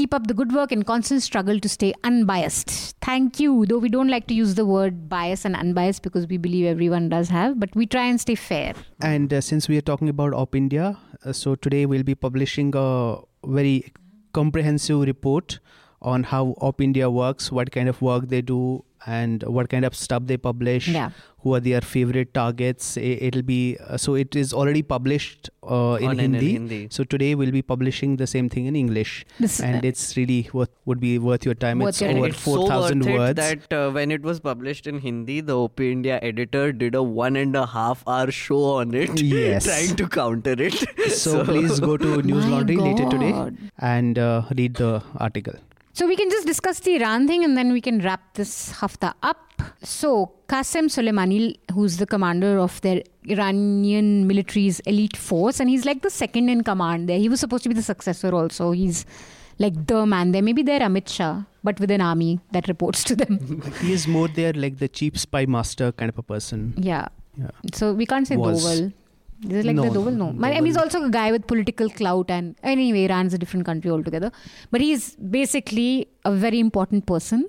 [0.00, 2.70] keep up the good work and constant struggle to stay unbiased.
[3.02, 3.66] Thank you.
[3.66, 7.10] Though we don't like to use the word bias and unbiased because we believe everyone
[7.10, 8.72] does have, but we try and stay fair.
[9.02, 12.72] And uh, since we are talking about Op India, uh, so today we'll be publishing
[12.74, 13.92] a very
[14.32, 15.58] comprehensive report
[16.02, 19.94] on how Op India works, what kind of work they do, and what kind of
[19.94, 20.88] stuff they publish.
[20.88, 21.10] Yeah.
[21.42, 22.98] Who are their favorite targets?
[22.98, 24.14] It'll be uh, so.
[24.14, 26.52] It is already published uh, in Hindi.
[26.52, 26.88] Hindi.
[26.90, 30.68] So today we'll be publishing the same thing in English, This, and it's really worth
[30.84, 31.78] would be worth your time.
[31.78, 33.30] Worth it's your over it's so four thousand worth words.
[33.30, 37.02] it that uh, when it was published in Hindi, the OP India editor did a
[37.02, 39.64] one and a half hour show on it, Yes.
[39.64, 40.74] trying to counter it.
[41.10, 45.54] so, please go to Newslaundry later today and uh, read the article.
[45.92, 49.14] So we can just discuss the Iran thing and then we can wrap this hafta
[49.22, 49.62] up.
[49.82, 56.02] So Qasem Soleimani, who's the commander of their Iranian military's elite force, and he's like
[56.02, 57.18] the second in command there.
[57.18, 58.70] He was supposed to be the successor also.
[58.72, 59.04] He's
[59.58, 60.42] like the man there.
[60.42, 63.62] Maybe they're Amit Shah, but with an army that reports to them.
[63.80, 66.74] He is more there like the chief spy master kind of a person.
[66.76, 67.08] yeah.
[67.36, 67.50] Yeah.
[67.72, 68.64] So we can't say Was.
[68.64, 68.92] Doval.
[69.48, 70.14] Is like No, the Doval?
[70.16, 70.32] No.
[70.32, 73.64] no, I mean, he's also a guy with political clout, and anyway, Iran's a different
[73.64, 74.30] country altogether.
[74.70, 77.46] But he's basically a very important person.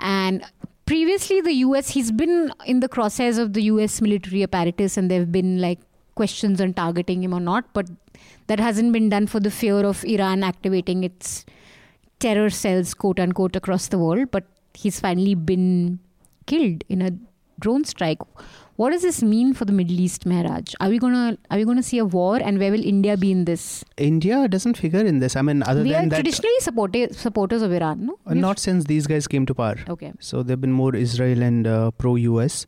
[0.00, 0.44] And
[0.86, 5.20] previously, the US, he's been in the crosshairs of the US military apparatus, and there
[5.20, 5.80] have been like
[6.14, 7.72] questions on targeting him or not.
[7.74, 7.90] But
[8.46, 11.44] that hasn't been done for the fear of Iran activating its
[12.18, 14.30] terror cells, quote unquote, across the world.
[14.30, 15.98] But he's finally been
[16.46, 17.10] killed in a
[17.60, 18.20] drone strike.
[18.76, 20.74] What does this mean for the Middle East, Maharaj?
[20.80, 23.44] Are we gonna are we gonna see a war, and where will India be in
[23.46, 23.84] this?
[23.96, 25.34] India doesn't figure in this.
[25.34, 28.18] I mean, other we are than that, traditionally supporti- supporters of Iran, no?
[28.26, 29.76] uh, not since these guys came to power.
[29.96, 30.12] okay.
[30.20, 32.66] So they've been more Israel and uh, pro-US.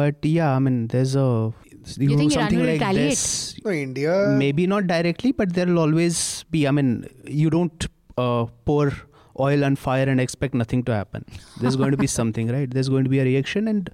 [0.00, 3.10] But yeah, I mean, there's a you, You know, think Iran something will like retaliate?
[3.10, 3.56] this.
[3.64, 4.12] No, India.
[4.44, 6.66] Maybe not directly, but there'll always be.
[6.66, 7.06] I mean,
[7.42, 7.86] you don't
[8.18, 8.92] uh, pour
[9.38, 11.24] oil on fire and expect nothing to happen.
[11.60, 12.70] There's going to be something, right?
[12.70, 13.90] There's going to be a reaction, and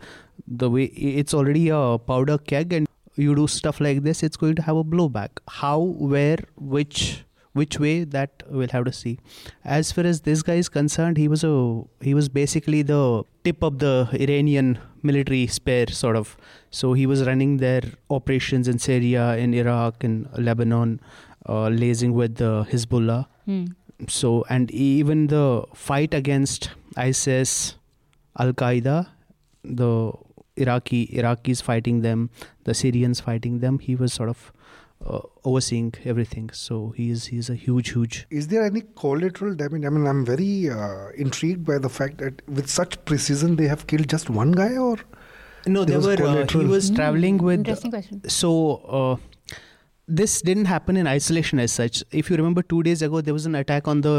[0.47, 2.87] the way it's already a powder keg, and
[3.17, 5.31] you do stuff like this, it's going to have a blowback.
[5.49, 9.19] How, where, which, which way that we'll have to see.
[9.65, 13.63] As far as this guy is concerned, he was a he was basically the tip
[13.63, 16.37] of the Iranian military spear, sort of.
[16.71, 21.01] So he was running their operations in Syria, in Iraq, in Lebanon,
[21.47, 23.27] uh, liaising with the Hezbollah.
[23.47, 23.65] Hmm.
[24.09, 27.77] So and even the fight against ISIS,
[28.39, 29.09] Al Qaeda,
[29.65, 30.13] the
[30.57, 32.31] Iraqi Iraqis fighting them,
[32.65, 33.79] the Syrians fighting them.
[33.79, 34.53] He was sort of
[35.07, 36.51] uh, overseeing everything.
[36.53, 38.27] So he he's he's a huge huge.
[38.31, 39.85] Is there any collateral damage?
[39.85, 43.87] I mean, I'm very uh, intrigued by the fact that with such precision they have
[43.87, 44.97] killed just one guy, or
[45.67, 46.27] No, There they was were.
[46.43, 47.59] Uh, he was Hmm, traveling with.
[47.61, 48.21] Interesting question.
[48.29, 48.51] So
[48.99, 49.17] uh,
[50.19, 52.03] this didn't happen in isolation as such.
[52.21, 54.15] If you remember, two days ago there was an attack on the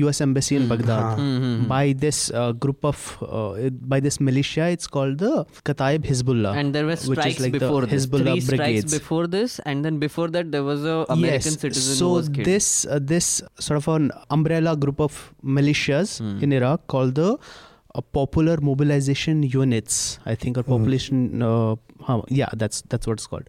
[0.00, 0.20] U.S.
[0.26, 0.68] embassy in Hmm.
[0.72, 1.18] Baghdad.
[1.18, 1.68] Mhm.
[1.72, 2.98] by this uh, group of
[3.38, 5.32] uh, by this militia it's called the
[5.70, 8.06] Kataib Hezbollah And there were which is strikes like the before this.
[8.06, 11.60] Hezbollah Three strikes before this, and then before that there was a American yes.
[11.66, 12.46] citizen so who was killed.
[12.52, 13.30] this uh, this
[13.68, 15.18] sort of an umbrella group of
[15.58, 16.36] militias Hmm.
[16.44, 20.00] in Iraq called the uh, Popular Mobilization Units
[20.34, 21.76] I think or population uh,
[22.40, 23.48] yeah that's that's what it's called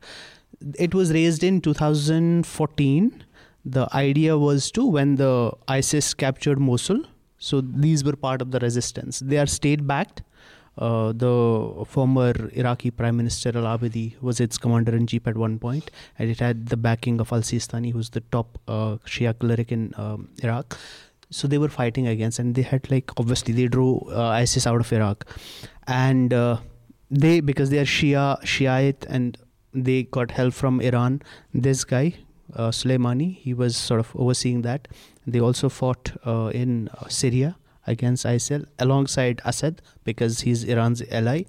[0.78, 3.24] it was raised in 2014
[3.64, 7.04] the idea was to when the ISIS captured Mosul
[7.38, 9.20] so these were part of the resistance.
[9.20, 10.22] They are state backed
[10.78, 15.60] uh, the former Iraqi Prime Minister Al Abadi was its commander in chief at one
[15.60, 19.72] point, and it had the backing of Al Sistani, who's the top uh, Shia cleric
[19.72, 20.78] in um, Iraq.
[21.30, 24.80] So they were fighting against, and they had like obviously they drew uh, ISIS out
[24.80, 25.26] of Iraq,
[25.88, 26.58] and uh,
[27.10, 29.38] they because they are Shia Shiite and
[29.74, 31.22] they got help from Iran.
[31.54, 32.16] This guy
[32.56, 34.88] uh, Soleimani, he was sort of overseeing that.
[35.26, 37.58] They also fought uh, in uh, Syria
[37.88, 41.44] against ISIL alongside Assad because he's Iran's ally.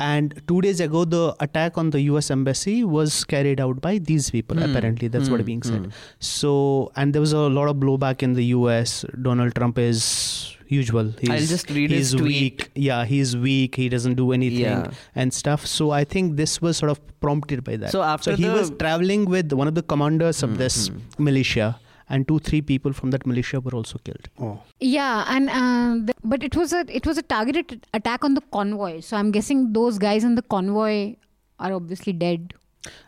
[0.00, 2.30] And two days ago, the attack on the U.S.
[2.30, 4.56] embassy was carried out by these people.
[4.56, 4.70] Hmm.
[4.70, 5.46] Apparently, that's what Hmm.
[5.46, 5.86] being said.
[5.86, 5.90] Hmm.
[6.20, 9.04] So, and there was a lot of blowback in the U.S.
[9.22, 11.12] Donald Trump is usual.
[11.20, 12.40] He's, I'll just read his he's tweet.
[12.42, 12.70] weak.
[12.76, 13.74] Yeah, he's weak.
[13.74, 14.90] He doesn't do anything Yeah.
[15.16, 15.66] and stuff.
[15.66, 17.90] So I think this was sort of prompted by that.
[17.90, 21.24] So after he the- was traveling with one of the commanders of Hmm, this hmm.
[21.24, 21.80] militia,
[22.10, 24.28] and two, three people from that militia were also killed.
[24.40, 24.60] Oh.
[24.80, 28.40] Yeah, and uh, the, but it was a it was a targeted attack on the
[28.52, 29.00] convoy.
[29.00, 31.16] So I'm guessing those guys in the convoy
[31.58, 32.54] are obviously dead.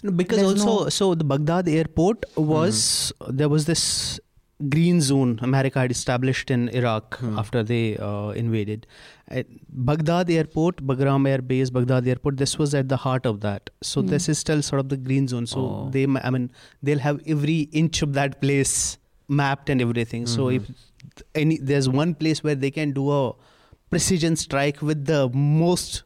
[0.03, 4.21] No, Because There's also, no- so the Baghdad airport was there was this
[4.69, 7.39] green zone America had established in Iraq Hmm.
[7.39, 8.87] after they uh, invaded.
[9.31, 12.37] At Baghdad airport, Bagram Air Base, Baghdad airport.
[12.37, 13.71] This was at the heart of that.
[13.83, 14.09] So hmm.
[14.09, 15.47] this is still sort of the green zone.
[15.47, 15.91] So Oh.
[15.91, 16.51] they, I mean,
[16.83, 20.27] they'll have every inch of that place mapped and everything.
[20.27, 20.73] So mm-hmm.
[20.73, 23.33] if any, there's one place where they can do a
[23.89, 26.03] precision strike with the most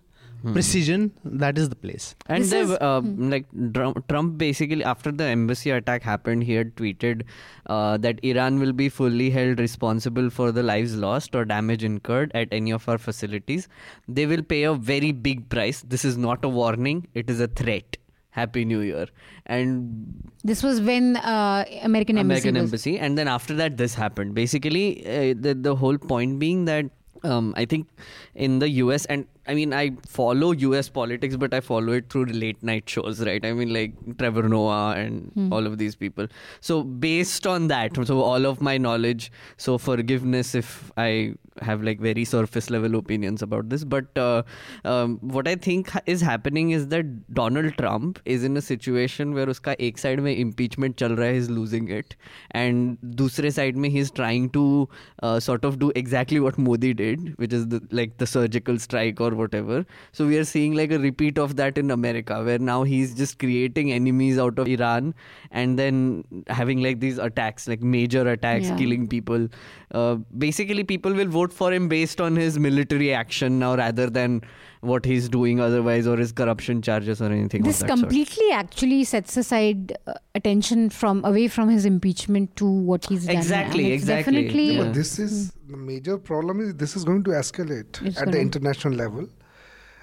[0.53, 2.15] precision, that is the place.
[2.27, 3.31] And This they've is- uh, Hmm.
[3.31, 7.23] like Trump, Trump basically after the embassy attack happened, he had tweeted
[7.67, 12.31] uh, that Iran will be fully held responsible for the lives lost or damage incurred
[12.35, 13.69] at any of our facilities.
[14.09, 15.83] They will pay a very big price.
[15.83, 17.97] This is not a warning; it is a threat.
[18.31, 19.07] Happy New Year.
[19.47, 22.63] And This was when uh, American embassy American was.
[22.65, 24.35] embassy, and then after that, this happened.
[24.35, 26.91] Basically, uh, the the whole point being that
[27.23, 27.87] um, I think
[28.35, 32.27] in the US, and I mean, I follow US politics, but I follow it through
[32.27, 33.45] late night shows, right?
[33.45, 35.53] I mean, like Trevor Noah and Hmm.
[35.53, 36.29] all of these people.
[36.61, 42.00] So, based on that, so all of my knowledge, so forgiveness if I have like
[42.00, 44.44] very surface level opinions about this, but uh,
[44.86, 49.34] um, what I think ha- is happening is that Donald Trump is in a situation
[49.34, 52.16] where उसका एक side में impeachment चल रहा है, he's losing it,
[52.52, 54.88] and दूसरे side में he's trying to
[55.24, 59.20] uh, sort of do exactly what Modi did, which is the, like the surgical strike
[59.22, 59.86] or whatever.
[60.12, 63.40] So we are seeing like a repeat of that in America, where now he's just
[63.40, 65.14] creating enemies out of Iran
[65.52, 68.78] and then having like these attacks, like major attacks, Yeah.
[68.78, 69.48] killing people.
[69.92, 74.43] Uh, basically, people will vote for him based on his military action now rather than
[74.81, 78.01] what he's doing otherwise or his corruption charges or anything This of that sort.
[78.01, 83.35] completely actually sets aside uh, attention from away from his impeachment to what he's done.
[83.37, 84.33] Exactly, And exactly.
[84.43, 84.85] Definitely, Yeah.
[84.85, 88.41] But this is the major problem is this is going to escalate It's at the
[88.41, 89.27] international level.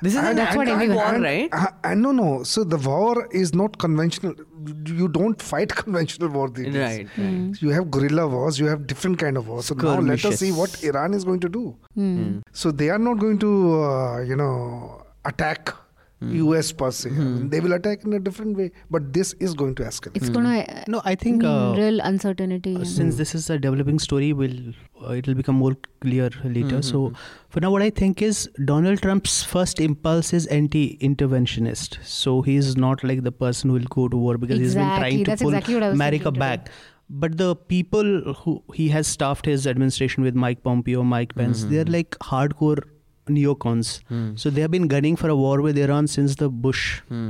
[0.02, 1.50] This is And- an That's what actual everyone- war, and, right?
[1.54, 2.44] uh, and no, no.
[2.44, 4.34] So the war is not conventional.
[5.02, 6.78] You don't fight conventional war these days.
[6.84, 7.62] Right, right.
[7.62, 8.60] You have guerrilla wars.
[8.60, 9.66] You have different kind of wars.
[9.66, 11.76] So now let us see what Iran is going to do.
[11.96, 12.40] Hmm.
[12.52, 13.52] So they are not going to,
[13.84, 15.74] uh, you know, attack
[16.22, 16.72] U.S.
[16.72, 17.10] per se.
[17.10, 17.50] I mean, hmm.
[17.50, 18.72] they will attack in a different way.
[18.90, 20.18] But this is going to escalate.
[20.18, 20.34] it's hmm.
[20.34, 22.76] gonna uh, No, I think mean uh, real uncertainty.
[22.76, 24.56] Uh, and- since this is a developing story will
[25.08, 27.14] uh, it will become more clear later hmm, so
[27.50, 33.04] for now what i think is donald trump's first impulse is anti-interventionist so he's not
[33.04, 35.42] like the person who will go to war because he's been Exactly, trying to that's
[35.42, 36.58] pull exactly what I was america thinking today.
[36.58, 36.72] back
[37.10, 41.86] but the people who he has staffed his administration with mike pompeo mike pence they're
[41.86, 42.84] like hardcore
[43.38, 44.30] neocons Hmm.
[44.42, 46.84] so they have been gunning for a war with iran since the bush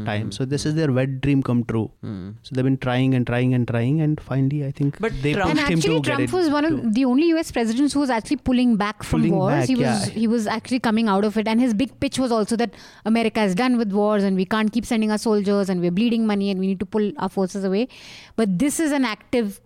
[0.10, 2.30] time so this is their wet dream come true Hmm.
[2.44, 5.52] so they've been trying and trying and trying, and finally, I think But they Trump-
[5.52, 7.52] and pushed him actually, to get Trump it was one to- of the only U.S.
[7.58, 9.54] presidents who was actually pulling back from Pulling wars.
[9.54, 10.20] back, he was yeah.
[10.22, 12.74] he was actually coming out of it, and his big pitch was also that
[13.14, 16.26] America is done with wars, and we can't keep sending our soldiers, and we're bleeding
[16.36, 17.88] money, and we need to pull our forces away.
[18.36, 19.60] But this is an active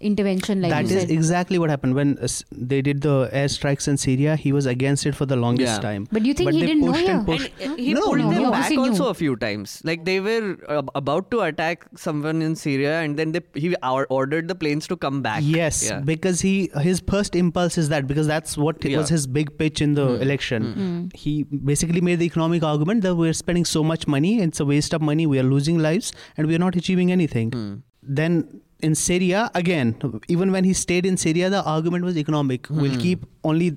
[0.00, 1.10] intervention, like That you is said.
[1.10, 4.36] exactly what happened when uh, they did the airstrikes in Syria.
[4.36, 5.78] He was against it for the longest Yeah.
[5.80, 6.06] time.
[6.10, 7.50] But you think but he they didn't know pushed and pushed.
[7.60, 8.50] And uh, he No, pulled no, them no.
[8.50, 9.80] back Obviously also a few times.
[9.84, 14.48] Like they were uh, about to attack someone in Syria, and then they he ordered
[14.48, 15.42] the planes to come back.
[15.44, 16.00] Yes, Yeah.
[16.00, 16.54] because he
[16.88, 18.98] his first impulse is that because that's what Yeah.
[18.98, 20.72] was his big pitch in the election.
[20.80, 21.04] Hmm.
[21.26, 21.36] He
[21.72, 25.02] basically made the economic argument that we're spending so much money, it's a waste of
[25.12, 25.26] money.
[25.36, 27.52] We are losing lives, and we are not achieving anything.
[27.52, 27.70] Hmm.
[28.02, 28.42] Then
[28.82, 29.94] in Syria, again,
[30.28, 32.68] even when he stayed in Syria, the argument was economic.
[32.70, 33.00] We'll Hmm.
[33.06, 33.76] keep only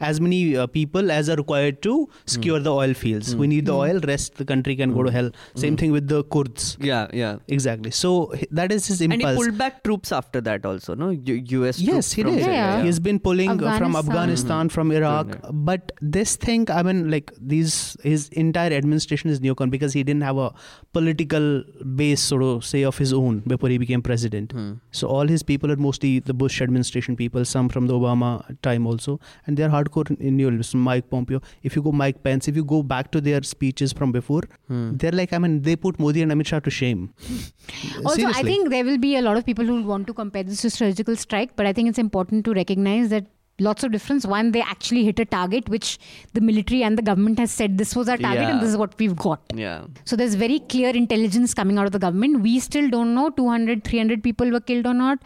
[0.00, 3.34] as many uh, people as are required to secure the oil fields.
[3.36, 5.30] We need the oil, rest the country can go to hell.
[5.54, 6.76] Same thing with the Kurds.
[6.80, 7.36] yeah, yeah.
[7.48, 7.90] Exactly.
[7.90, 9.22] So that is his impulse.
[9.22, 11.10] And he pulled back troops after that also, no?
[11.10, 11.80] U- U.S.
[11.80, 12.44] Yes, he from did.
[12.44, 12.82] Syria, Yeah.
[12.84, 13.98] He's been pulling uh, from Afghanistan.
[14.18, 15.28] Afghanistan, from Iraq.
[15.28, 15.50] Yeah.
[15.52, 20.22] But this thing, I mean, like these, his entire administration is neocon because he didn't
[20.22, 20.52] have a
[20.92, 21.62] political
[21.96, 24.52] base, sort of say, of his own before he became president.
[24.52, 24.72] Hmm.
[24.90, 28.30] So all his people are mostly the Bush administration people, some from the Obama
[28.62, 30.74] time also, and they're hardcore neoliberals.
[30.74, 31.40] Mike Pompeo.
[31.62, 34.96] If you go Mike Pence, if you go back to their speeches from before, Hmm.
[34.96, 37.10] they're like, I mean, they put Modi and Amit Shah to shame.
[38.04, 40.62] Also, I think there will be a lot of people who want to compare this
[40.62, 43.26] to surgical strike, but I think it's important to recognize that
[43.60, 44.24] lots of difference.
[44.26, 45.98] One, they actually hit a target which
[46.32, 48.96] the military and the government has said this was our target and this is what
[48.98, 49.40] we've got.
[49.54, 49.84] Yeah.
[50.04, 52.40] So there's very clear intelligence coming out of the government.
[52.40, 55.18] We still don't know 200, 300 people were killed or not.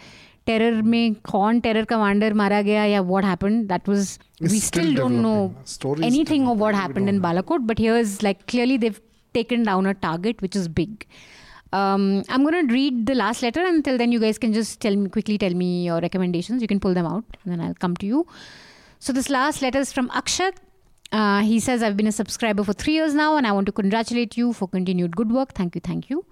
[0.46, 4.84] Terror में कौन terror commander मारा गया या what happened that was It's we still
[4.84, 5.66] still don't know developing.
[5.66, 6.78] Story is anything still of what developing.
[6.78, 7.28] We happened don't in know.
[7.28, 9.02] Balakot but here is like clearly they've
[9.34, 11.06] taken down a target which is big
[11.74, 14.96] um, I'm going to read the last letter until then you guys can just tell
[14.96, 17.98] me quickly tell me your recommendations you can pull them out and then I'll come
[17.98, 18.26] to you
[19.00, 20.54] so this last letter is from Akshat
[21.12, 23.72] uh, he says, I've been a subscriber for three years now, and I want to
[23.72, 25.54] congratulate you for continued good work.
[25.54, 26.26] Thank you, thank you.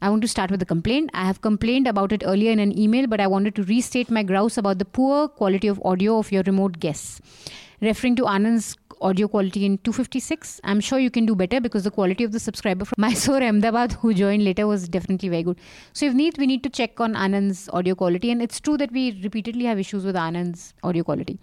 [0.00, 1.10] I want to start with a complaint.
[1.14, 4.22] I have complained about it earlier in an email, but I wanted to restate my
[4.22, 7.20] grouse about the poor quality of audio of your remote guests.
[7.80, 11.90] Referring to Anand's audio quality in 256, I'm sure you can do better because the
[11.90, 15.58] quality of the subscriber from Mysore, Ahmedabad, who joined later, was definitely very good.
[15.92, 18.92] So, if need, we need to check on Anand's audio quality, and it's true that
[18.92, 21.38] we repeatedly have issues with Anand's audio quality.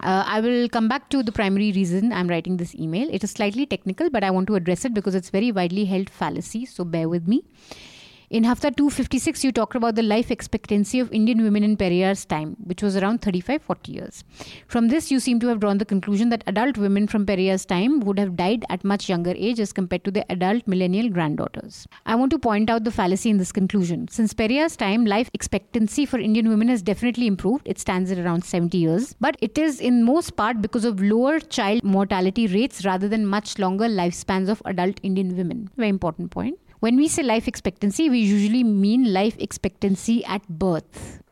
[0.00, 3.08] Uh, I will come back to the primary reason I'm writing this email.
[3.10, 6.10] It is slightly technical, but I want to address it because it's very widely held
[6.10, 6.66] fallacy.
[6.66, 7.44] So bear with me.
[8.32, 12.56] In Hafta 256, you talked about the life expectancy of Indian women in Periyar's time,
[12.64, 14.24] which was around 35 40 years.
[14.68, 18.00] From this, you seem to have drawn the conclusion that adult women from Periyar's time
[18.00, 21.86] would have died at much younger age as compared to their adult millennial granddaughters.
[22.06, 24.08] I want to point out the fallacy in this conclusion.
[24.08, 27.68] Since Periyar's time, life expectancy for Indian women has definitely improved.
[27.68, 31.38] It stands at around 70 years, but it is in most part because of lower
[31.38, 35.68] child mortality rates rather than much longer lifespans of adult Indian women.
[35.76, 36.58] Very important point.
[36.82, 41.22] When we say life expectancy, we usually mean life expectancy at birth,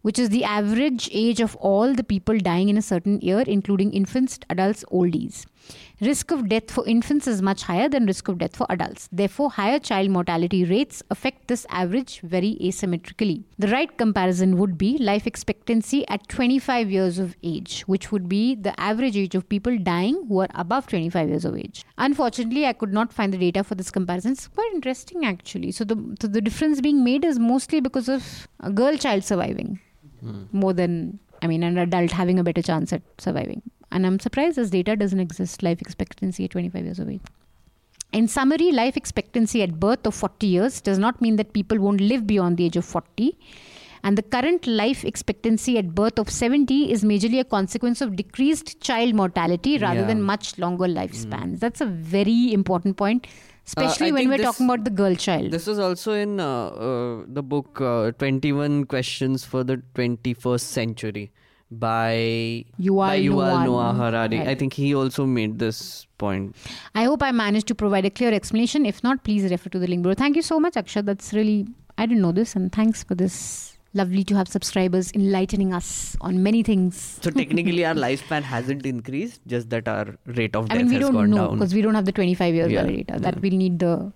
[0.00, 3.92] which is the average age of all the people dying in a certain year, including
[3.92, 5.44] infants, adults, oldies.
[6.00, 9.08] Risk of death for infants is much higher than risk of death for adults.
[9.10, 13.44] Therefore, higher child mortality rates affect this average very asymmetrically.
[13.58, 18.54] The right comparison would be life expectancy at 25 years of age, which would be
[18.54, 21.82] the average age of people dying who are above 25 years of age.
[21.96, 24.32] Unfortunately, I could not find the data for this comparison.
[24.32, 25.72] It's quite interesting actually.
[25.72, 29.80] So the so the difference being made is mostly because of a girl child surviving
[30.20, 30.42] hmm.
[30.52, 33.62] more than I mean an adult having a better chance at surviving.
[33.92, 37.20] And I'm surprised this data doesn't exist life expectancy at 25 years of age.
[38.12, 42.00] In summary, life expectancy at birth of 40 years does not mean that people won't
[42.00, 43.36] live beyond the age of 40.
[44.04, 48.80] And the current life expectancy at birth of 70 is majorly a consequence of decreased
[48.80, 50.06] child mortality rather Yeah.
[50.06, 51.56] than much longer lifespans.
[51.56, 51.60] Mm.
[51.60, 53.26] That's a very important point,
[53.66, 55.50] especially I when we're this- talking about the girl child.
[55.50, 61.30] This is also in uh, uh, the book uh, 21 Questions for the 21st Century
[61.70, 64.38] by, Yuval by Yuval Noah Noah Harari.
[64.38, 64.48] Right.
[64.48, 66.54] I think he also made this point.
[66.94, 68.86] I hope I managed to provide a clear explanation.
[68.86, 70.14] If not, please refer to the link below.
[70.14, 71.06] Thank you so much, Akshat.
[71.06, 71.66] That's really,
[71.98, 73.75] I didn't know this, and thanks for this.
[73.98, 76.96] Lovely to have subscribers enlightening us on many things.
[77.22, 80.88] So technically, our lifespan hasn't increased, just that our rate of death I death mean,
[80.88, 81.54] we has don't gone know down.
[81.58, 82.82] because we don't have the 25 years Yeah.
[82.90, 83.18] data.
[83.28, 84.12] That we'll need the.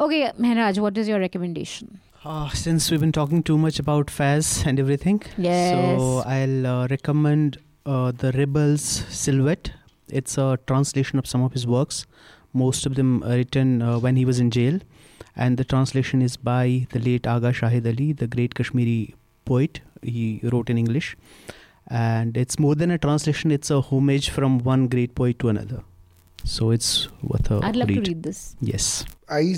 [0.00, 2.00] Okay, Mehraj, what is your recommendation?
[2.24, 5.98] Uh, since we've been talking too much about Faiz and everything, Yes.
[5.98, 9.72] so I'll uh, recommend uh, the Rebels Silhouette.
[10.10, 12.06] It's a translation of some of his works,
[12.52, 14.80] most of them are written uh, when he was in jail,
[15.36, 19.14] and the translation is by the late Agha Shahid Ali, the great Kashmiri
[19.44, 19.80] poet.
[20.02, 21.16] He wrote in English,
[21.88, 25.82] and it's more than a translation; it's a homage from one great poet to another.
[26.44, 28.04] So it's worth a I'd love read.
[28.04, 28.56] to read this.
[28.60, 29.04] Yes.
[29.28, 29.56] I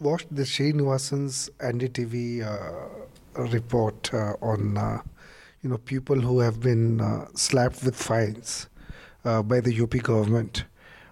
[0.00, 5.02] watched the Srinivasan's NDTV uh, report uh, on uh,
[5.62, 8.68] you know people who have been uh, slapped with fines
[9.24, 10.64] uh, by the UP government.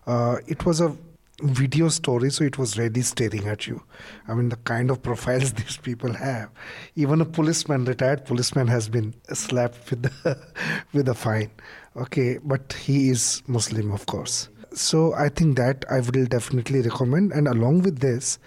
[0.06, 0.96] Uh, it was a
[1.42, 3.82] video story, so it was really staring at you.
[4.26, 6.50] I mean, the kind of profiles these people have.
[6.96, 10.38] Even a policeman, retired policeman, has been slapped with the,
[10.92, 11.50] with a fine.
[11.96, 14.48] Okay, but he is Muslim, of course.
[14.72, 17.32] So I think that I will definitely recommend.
[17.32, 18.38] And along with this,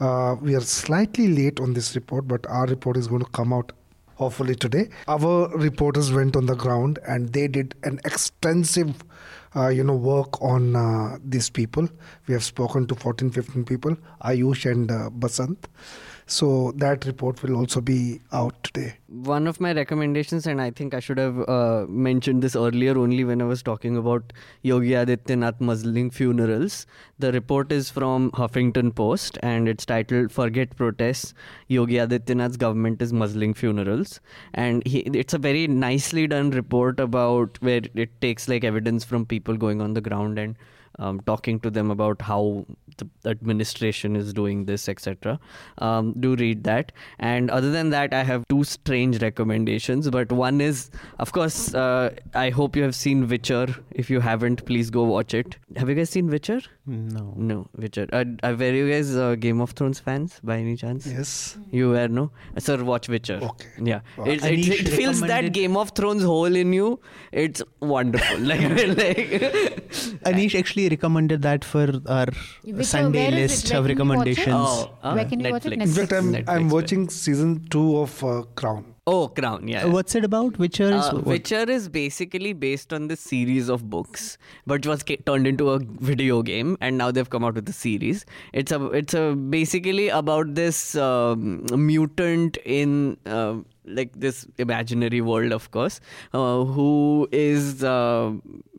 [0.00, 3.52] uh, we are slightly late on this report, but our report is going to come
[3.52, 3.72] out
[4.16, 4.88] hopefully today.
[5.08, 9.04] Our reporters went on the ground and they did an extensive,
[9.54, 11.88] uh, you know, work on uh, these people.
[12.26, 15.68] We have spoken to 14, 15 people, Ayush and uh, Basant.
[16.28, 18.94] So that report will also be out today.
[19.06, 23.22] One of my recommendations, and I think I should have uh, mentioned this earlier only
[23.22, 26.84] when I was talking about Yogi Adityanath muzzling funerals.
[27.20, 31.32] The report is from Huffington Post and it's titled Forget Protests
[31.68, 34.18] Yogi Adityanath's Government is Muzzling Funerals.
[34.52, 39.26] And he, it's a very nicely done report about where it takes like evidence from
[39.26, 40.56] people going on the ground and
[40.98, 42.66] um, talking to them about how
[42.98, 45.38] the administration is doing this, etc.
[45.78, 46.92] Um, do read that.
[47.18, 50.08] And other than that, I have two strange recommendations.
[50.10, 53.66] But one is, of course, uh, I hope you have seen Witcher.
[53.90, 55.56] If you haven't, please go watch it.
[55.76, 56.60] Have you guys seen Witcher?
[56.86, 57.34] No.
[57.36, 58.06] No, Witcher.
[58.12, 61.06] Uh, are were you guys uh, Game of Thrones fans by any chance?
[61.06, 61.58] Yes.
[61.72, 62.82] You were no, sir.
[62.82, 63.40] Watch Witcher.
[63.42, 63.68] Okay.
[63.82, 64.24] Yeah, Wow.
[64.26, 67.00] it, it, it fills that Game of Thrones hole in you.
[67.32, 68.38] It's wonderful.
[68.52, 69.18] like, like
[70.24, 72.26] Anish actually recommended that for our
[72.64, 74.38] Which, Sunday where is list of can you watch it?
[74.38, 74.56] recommendations.
[74.56, 75.72] Oh, uh, Where can you watch it?
[75.78, 75.82] Netflix.
[75.82, 76.72] In fact, I'm Netflix, I'm right.
[76.72, 78.92] watching season two of uh, Crown.
[79.08, 79.68] Oh, Crown.
[79.68, 79.84] Yeah.
[79.84, 80.58] Uh, What's it about?
[80.58, 81.20] Witcher is Uh.
[81.24, 84.36] Witcher is basically based on this series of books,
[84.66, 85.78] but was ca- turned into a
[86.10, 88.24] video game, and now they've come out with the series.
[88.52, 93.16] It's a it's a basically about this um, mutant in.
[93.24, 96.00] Uh, like this imaginary world, of course,
[96.32, 98.32] uh, who is uh,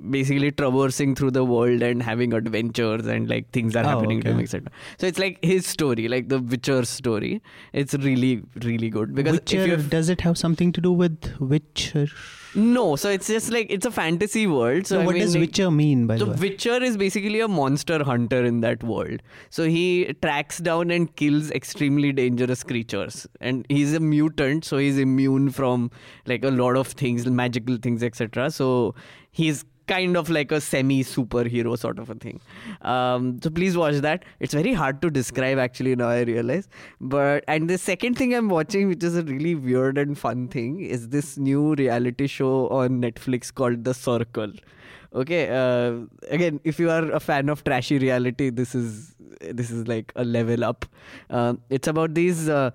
[0.10, 4.32] basically traversing through the world and having adventures and like things are Oh, happening to
[4.32, 4.70] him, etc.
[5.00, 7.42] So it's like his story, like the Witcher story.
[7.74, 12.08] It's really, really good because Witcher, you've does it have something to do with Witcher?
[12.56, 14.88] No, so it's just like it's a fantasy world.
[14.88, 16.38] So So what mean, does like, Witcher mean, by The the way?
[16.40, 19.22] Witcher is basically a monster hunter in that world.
[19.50, 24.98] So he tracks down and kills extremely dangerous creatures, and he's a mutant, so he's
[24.98, 25.92] immune from
[26.26, 28.50] like a lot of things, magical things, etc.
[28.52, 28.96] So
[29.32, 32.40] he's kind of like a semi superhero sort of a thing.
[32.82, 34.26] Um, so please watch that.
[34.40, 36.68] It's very hard to describe actually now I realize.
[37.02, 40.82] But and the second thing I'm watching, which is a really weird and fun thing,
[40.82, 44.54] is this new reality show on Netflix called The Circle.
[45.14, 49.88] Okay, uh, again, if you are a fan of trashy reality, this is this is
[49.88, 50.86] like a level up.
[51.30, 52.72] Um, it's about these uh,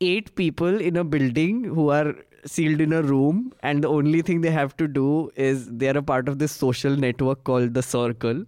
[0.00, 2.14] eight people in a building who are
[2.46, 5.98] sealed in a room, and the only thing they have to do is they are
[5.98, 8.44] a part of this social network called the Circle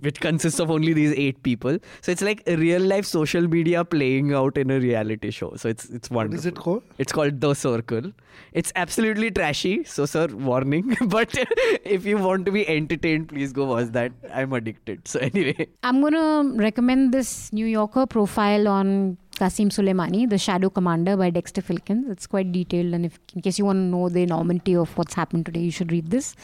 [0.00, 1.78] which consists of only these eight people.
[2.00, 5.54] So it's like real life social media playing out in a reality show.
[5.56, 6.38] So it's it's wonderful.
[6.38, 6.82] is it called?
[6.98, 8.12] It's called The Circle.
[8.52, 9.84] It's absolutely trashy.
[9.84, 10.96] So, sir, warning.
[11.08, 11.36] but
[11.84, 14.12] if you want to be entertained, please go watch that.
[14.32, 15.06] I'm addicted.
[15.06, 15.68] So, anyway.
[15.82, 21.30] I'm going to recommend this New Yorker profile on Qasim Soleimani, the Shadow Commander by
[21.30, 22.10] Dexter Filkins.
[22.10, 25.14] It's quite detailed, and if in case you want to know the enormity of what's
[25.14, 26.34] happened today, you should read this.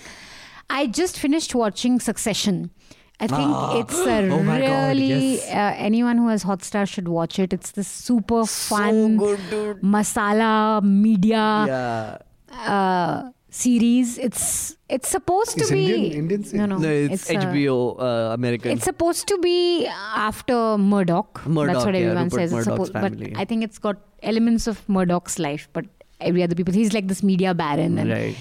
[0.71, 2.71] I just finished watching Succession.
[3.21, 3.79] I think Ah.
[3.81, 5.49] it's a Oh my God, really yes.
[5.51, 7.53] uh, anyone who has Hotstar should watch it.
[7.53, 12.19] It's this super fun So good, masala media Yeah.
[12.75, 14.19] uh, series.
[14.19, 16.69] It's it's supposed It's to be Indian- Indian no series?
[16.69, 18.73] no, No, it's, uh, HBO uh, American.
[18.73, 21.47] it's supposed to be after Murdoch.
[21.47, 22.53] Murdoch, That's what yeah, everyone Rupert says.
[22.53, 23.33] It's Murdoch's supposed, but family.
[23.37, 25.87] I think it's got elements of Murdoch's life, but
[26.21, 26.75] every other people.
[26.75, 28.37] He's like this media baron, and right.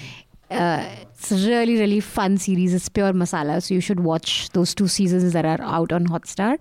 [0.49, 2.73] uh, it's a really really fun series.
[2.73, 6.57] It's pure masala, so you should watch those two seasons that are out on Hotstar.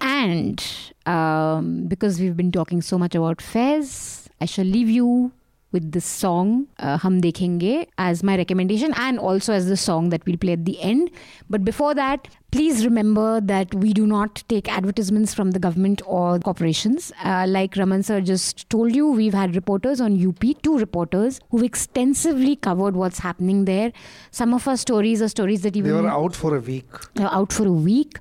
[0.00, 0.64] And
[1.06, 5.30] um, because we've been talking so much about Faiz, I shall leave you
[5.72, 10.24] with this song uh, Hum Dekhenge as my recommendation and also as the song that
[10.26, 11.10] we'll play at the end.
[11.48, 16.38] But before that, please remember that we do not take advertisements from the government or
[16.40, 17.10] corporations.
[17.24, 21.62] Uh, like Raman sir just told you, we've had reporters on UP, two reporters who've
[21.62, 23.92] extensively covered what's happening there.
[24.30, 26.84] Some of our stories are stories that you They were out for a week.
[27.18, 28.18] out for a week.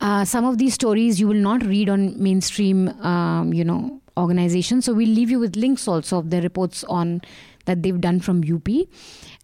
[0.00, 4.84] Uh, some of these stories you will not read on mainstream, um, you know, organizations.
[4.84, 7.22] So we'll leave you with links also of their reports on
[7.66, 8.68] that they've done from UP.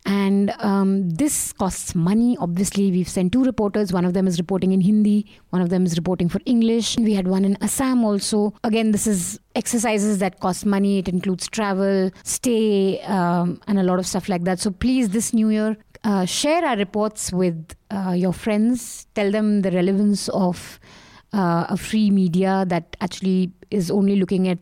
[0.05, 2.37] And um, this costs money.
[2.41, 3.93] Obviously, we've sent two reporters.
[3.93, 5.27] One of them is reporting in Hindi.
[5.51, 6.99] One of them is reporting for English.
[6.99, 8.53] We had one in Assam also.
[8.65, 10.99] Again, this is exercises that cost money.
[10.99, 14.59] It includes travel, stay, um, and a lot of stuff like that.
[14.59, 19.07] So please, this new year, uh, share our reports with uh, your friends.
[19.15, 20.81] Tell them the relevance of
[21.33, 24.59] uh, a free media that actually is only looking at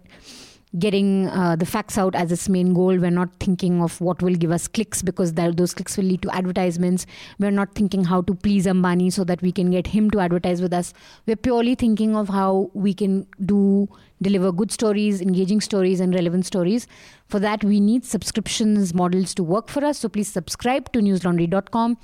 [0.78, 2.96] getting uh, the facts out as its main goal.
[2.96, 6.22] We're not thinking of what will give us clicks because that, those clicks will lead
[6.22, 7.06] to advertisements.
[7.38, 10.62] We're not thinking how to please Ambani so that we can get him to advertise
[10.62, 10.94] with us.
[11.26, 13.88] We're purely thinking of how we can do
[14.22, 16.86] deliver good stories, engaging stories, and relevant stories.
[17.26, 19.98] For that, we need subscriptions models to work for us.
[19.98, 21.98] So please subscribe to newslaundry.com.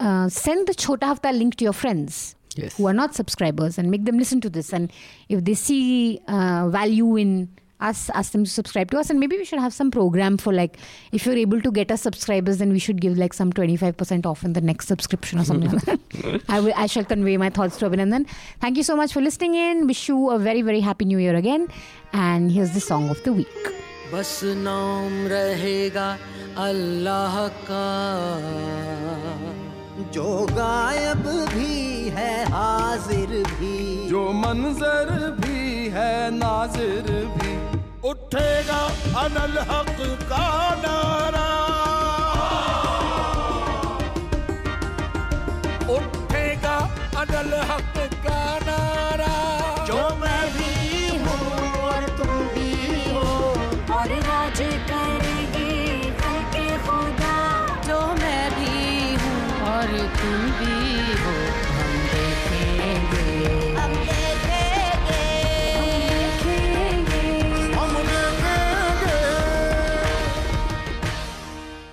[0.00, 2.75] Uh, send the Chota Hafta link to your friends Yes.
[2.75, 4.73] who are not subscribers and make them listen to this.
[4.73, 4.91] And
[5.29, 7.49] if they see uh, value in
[7.79, 9.11] us, ask them to subscribe to us.
[9.11, 10.77] And maybe we should have some program for like,
[11.11, 14.43] if you're able to get us subscribers, then we should give like some 25% off
[14.43, 16.41] in the next subscription or something like that.
[16.49, 18.27] I, will, I shall convey my thoughts to Abhinandan.
[18.59, 19.85] Thank you so much for listening in.
[19.85, 21.67] Wish you a very, very happy new year again.
[22.13, 23.73] And here's the song of the week.
[24.11, 26.07] बस नाम रहेगा
[26.63, 27.83] अल्लाह का
[30.12, 37.52] जो गायब भी है, हाजिर भी। जो मंजर भी है, नाजिर भी।
[38.08, 38.80] उठेगा
[39.20, 41.48] अनल हक का नारा।
[45.94, 46.76] उठेगा
[47.16, 48.71] अनल हक का नारा।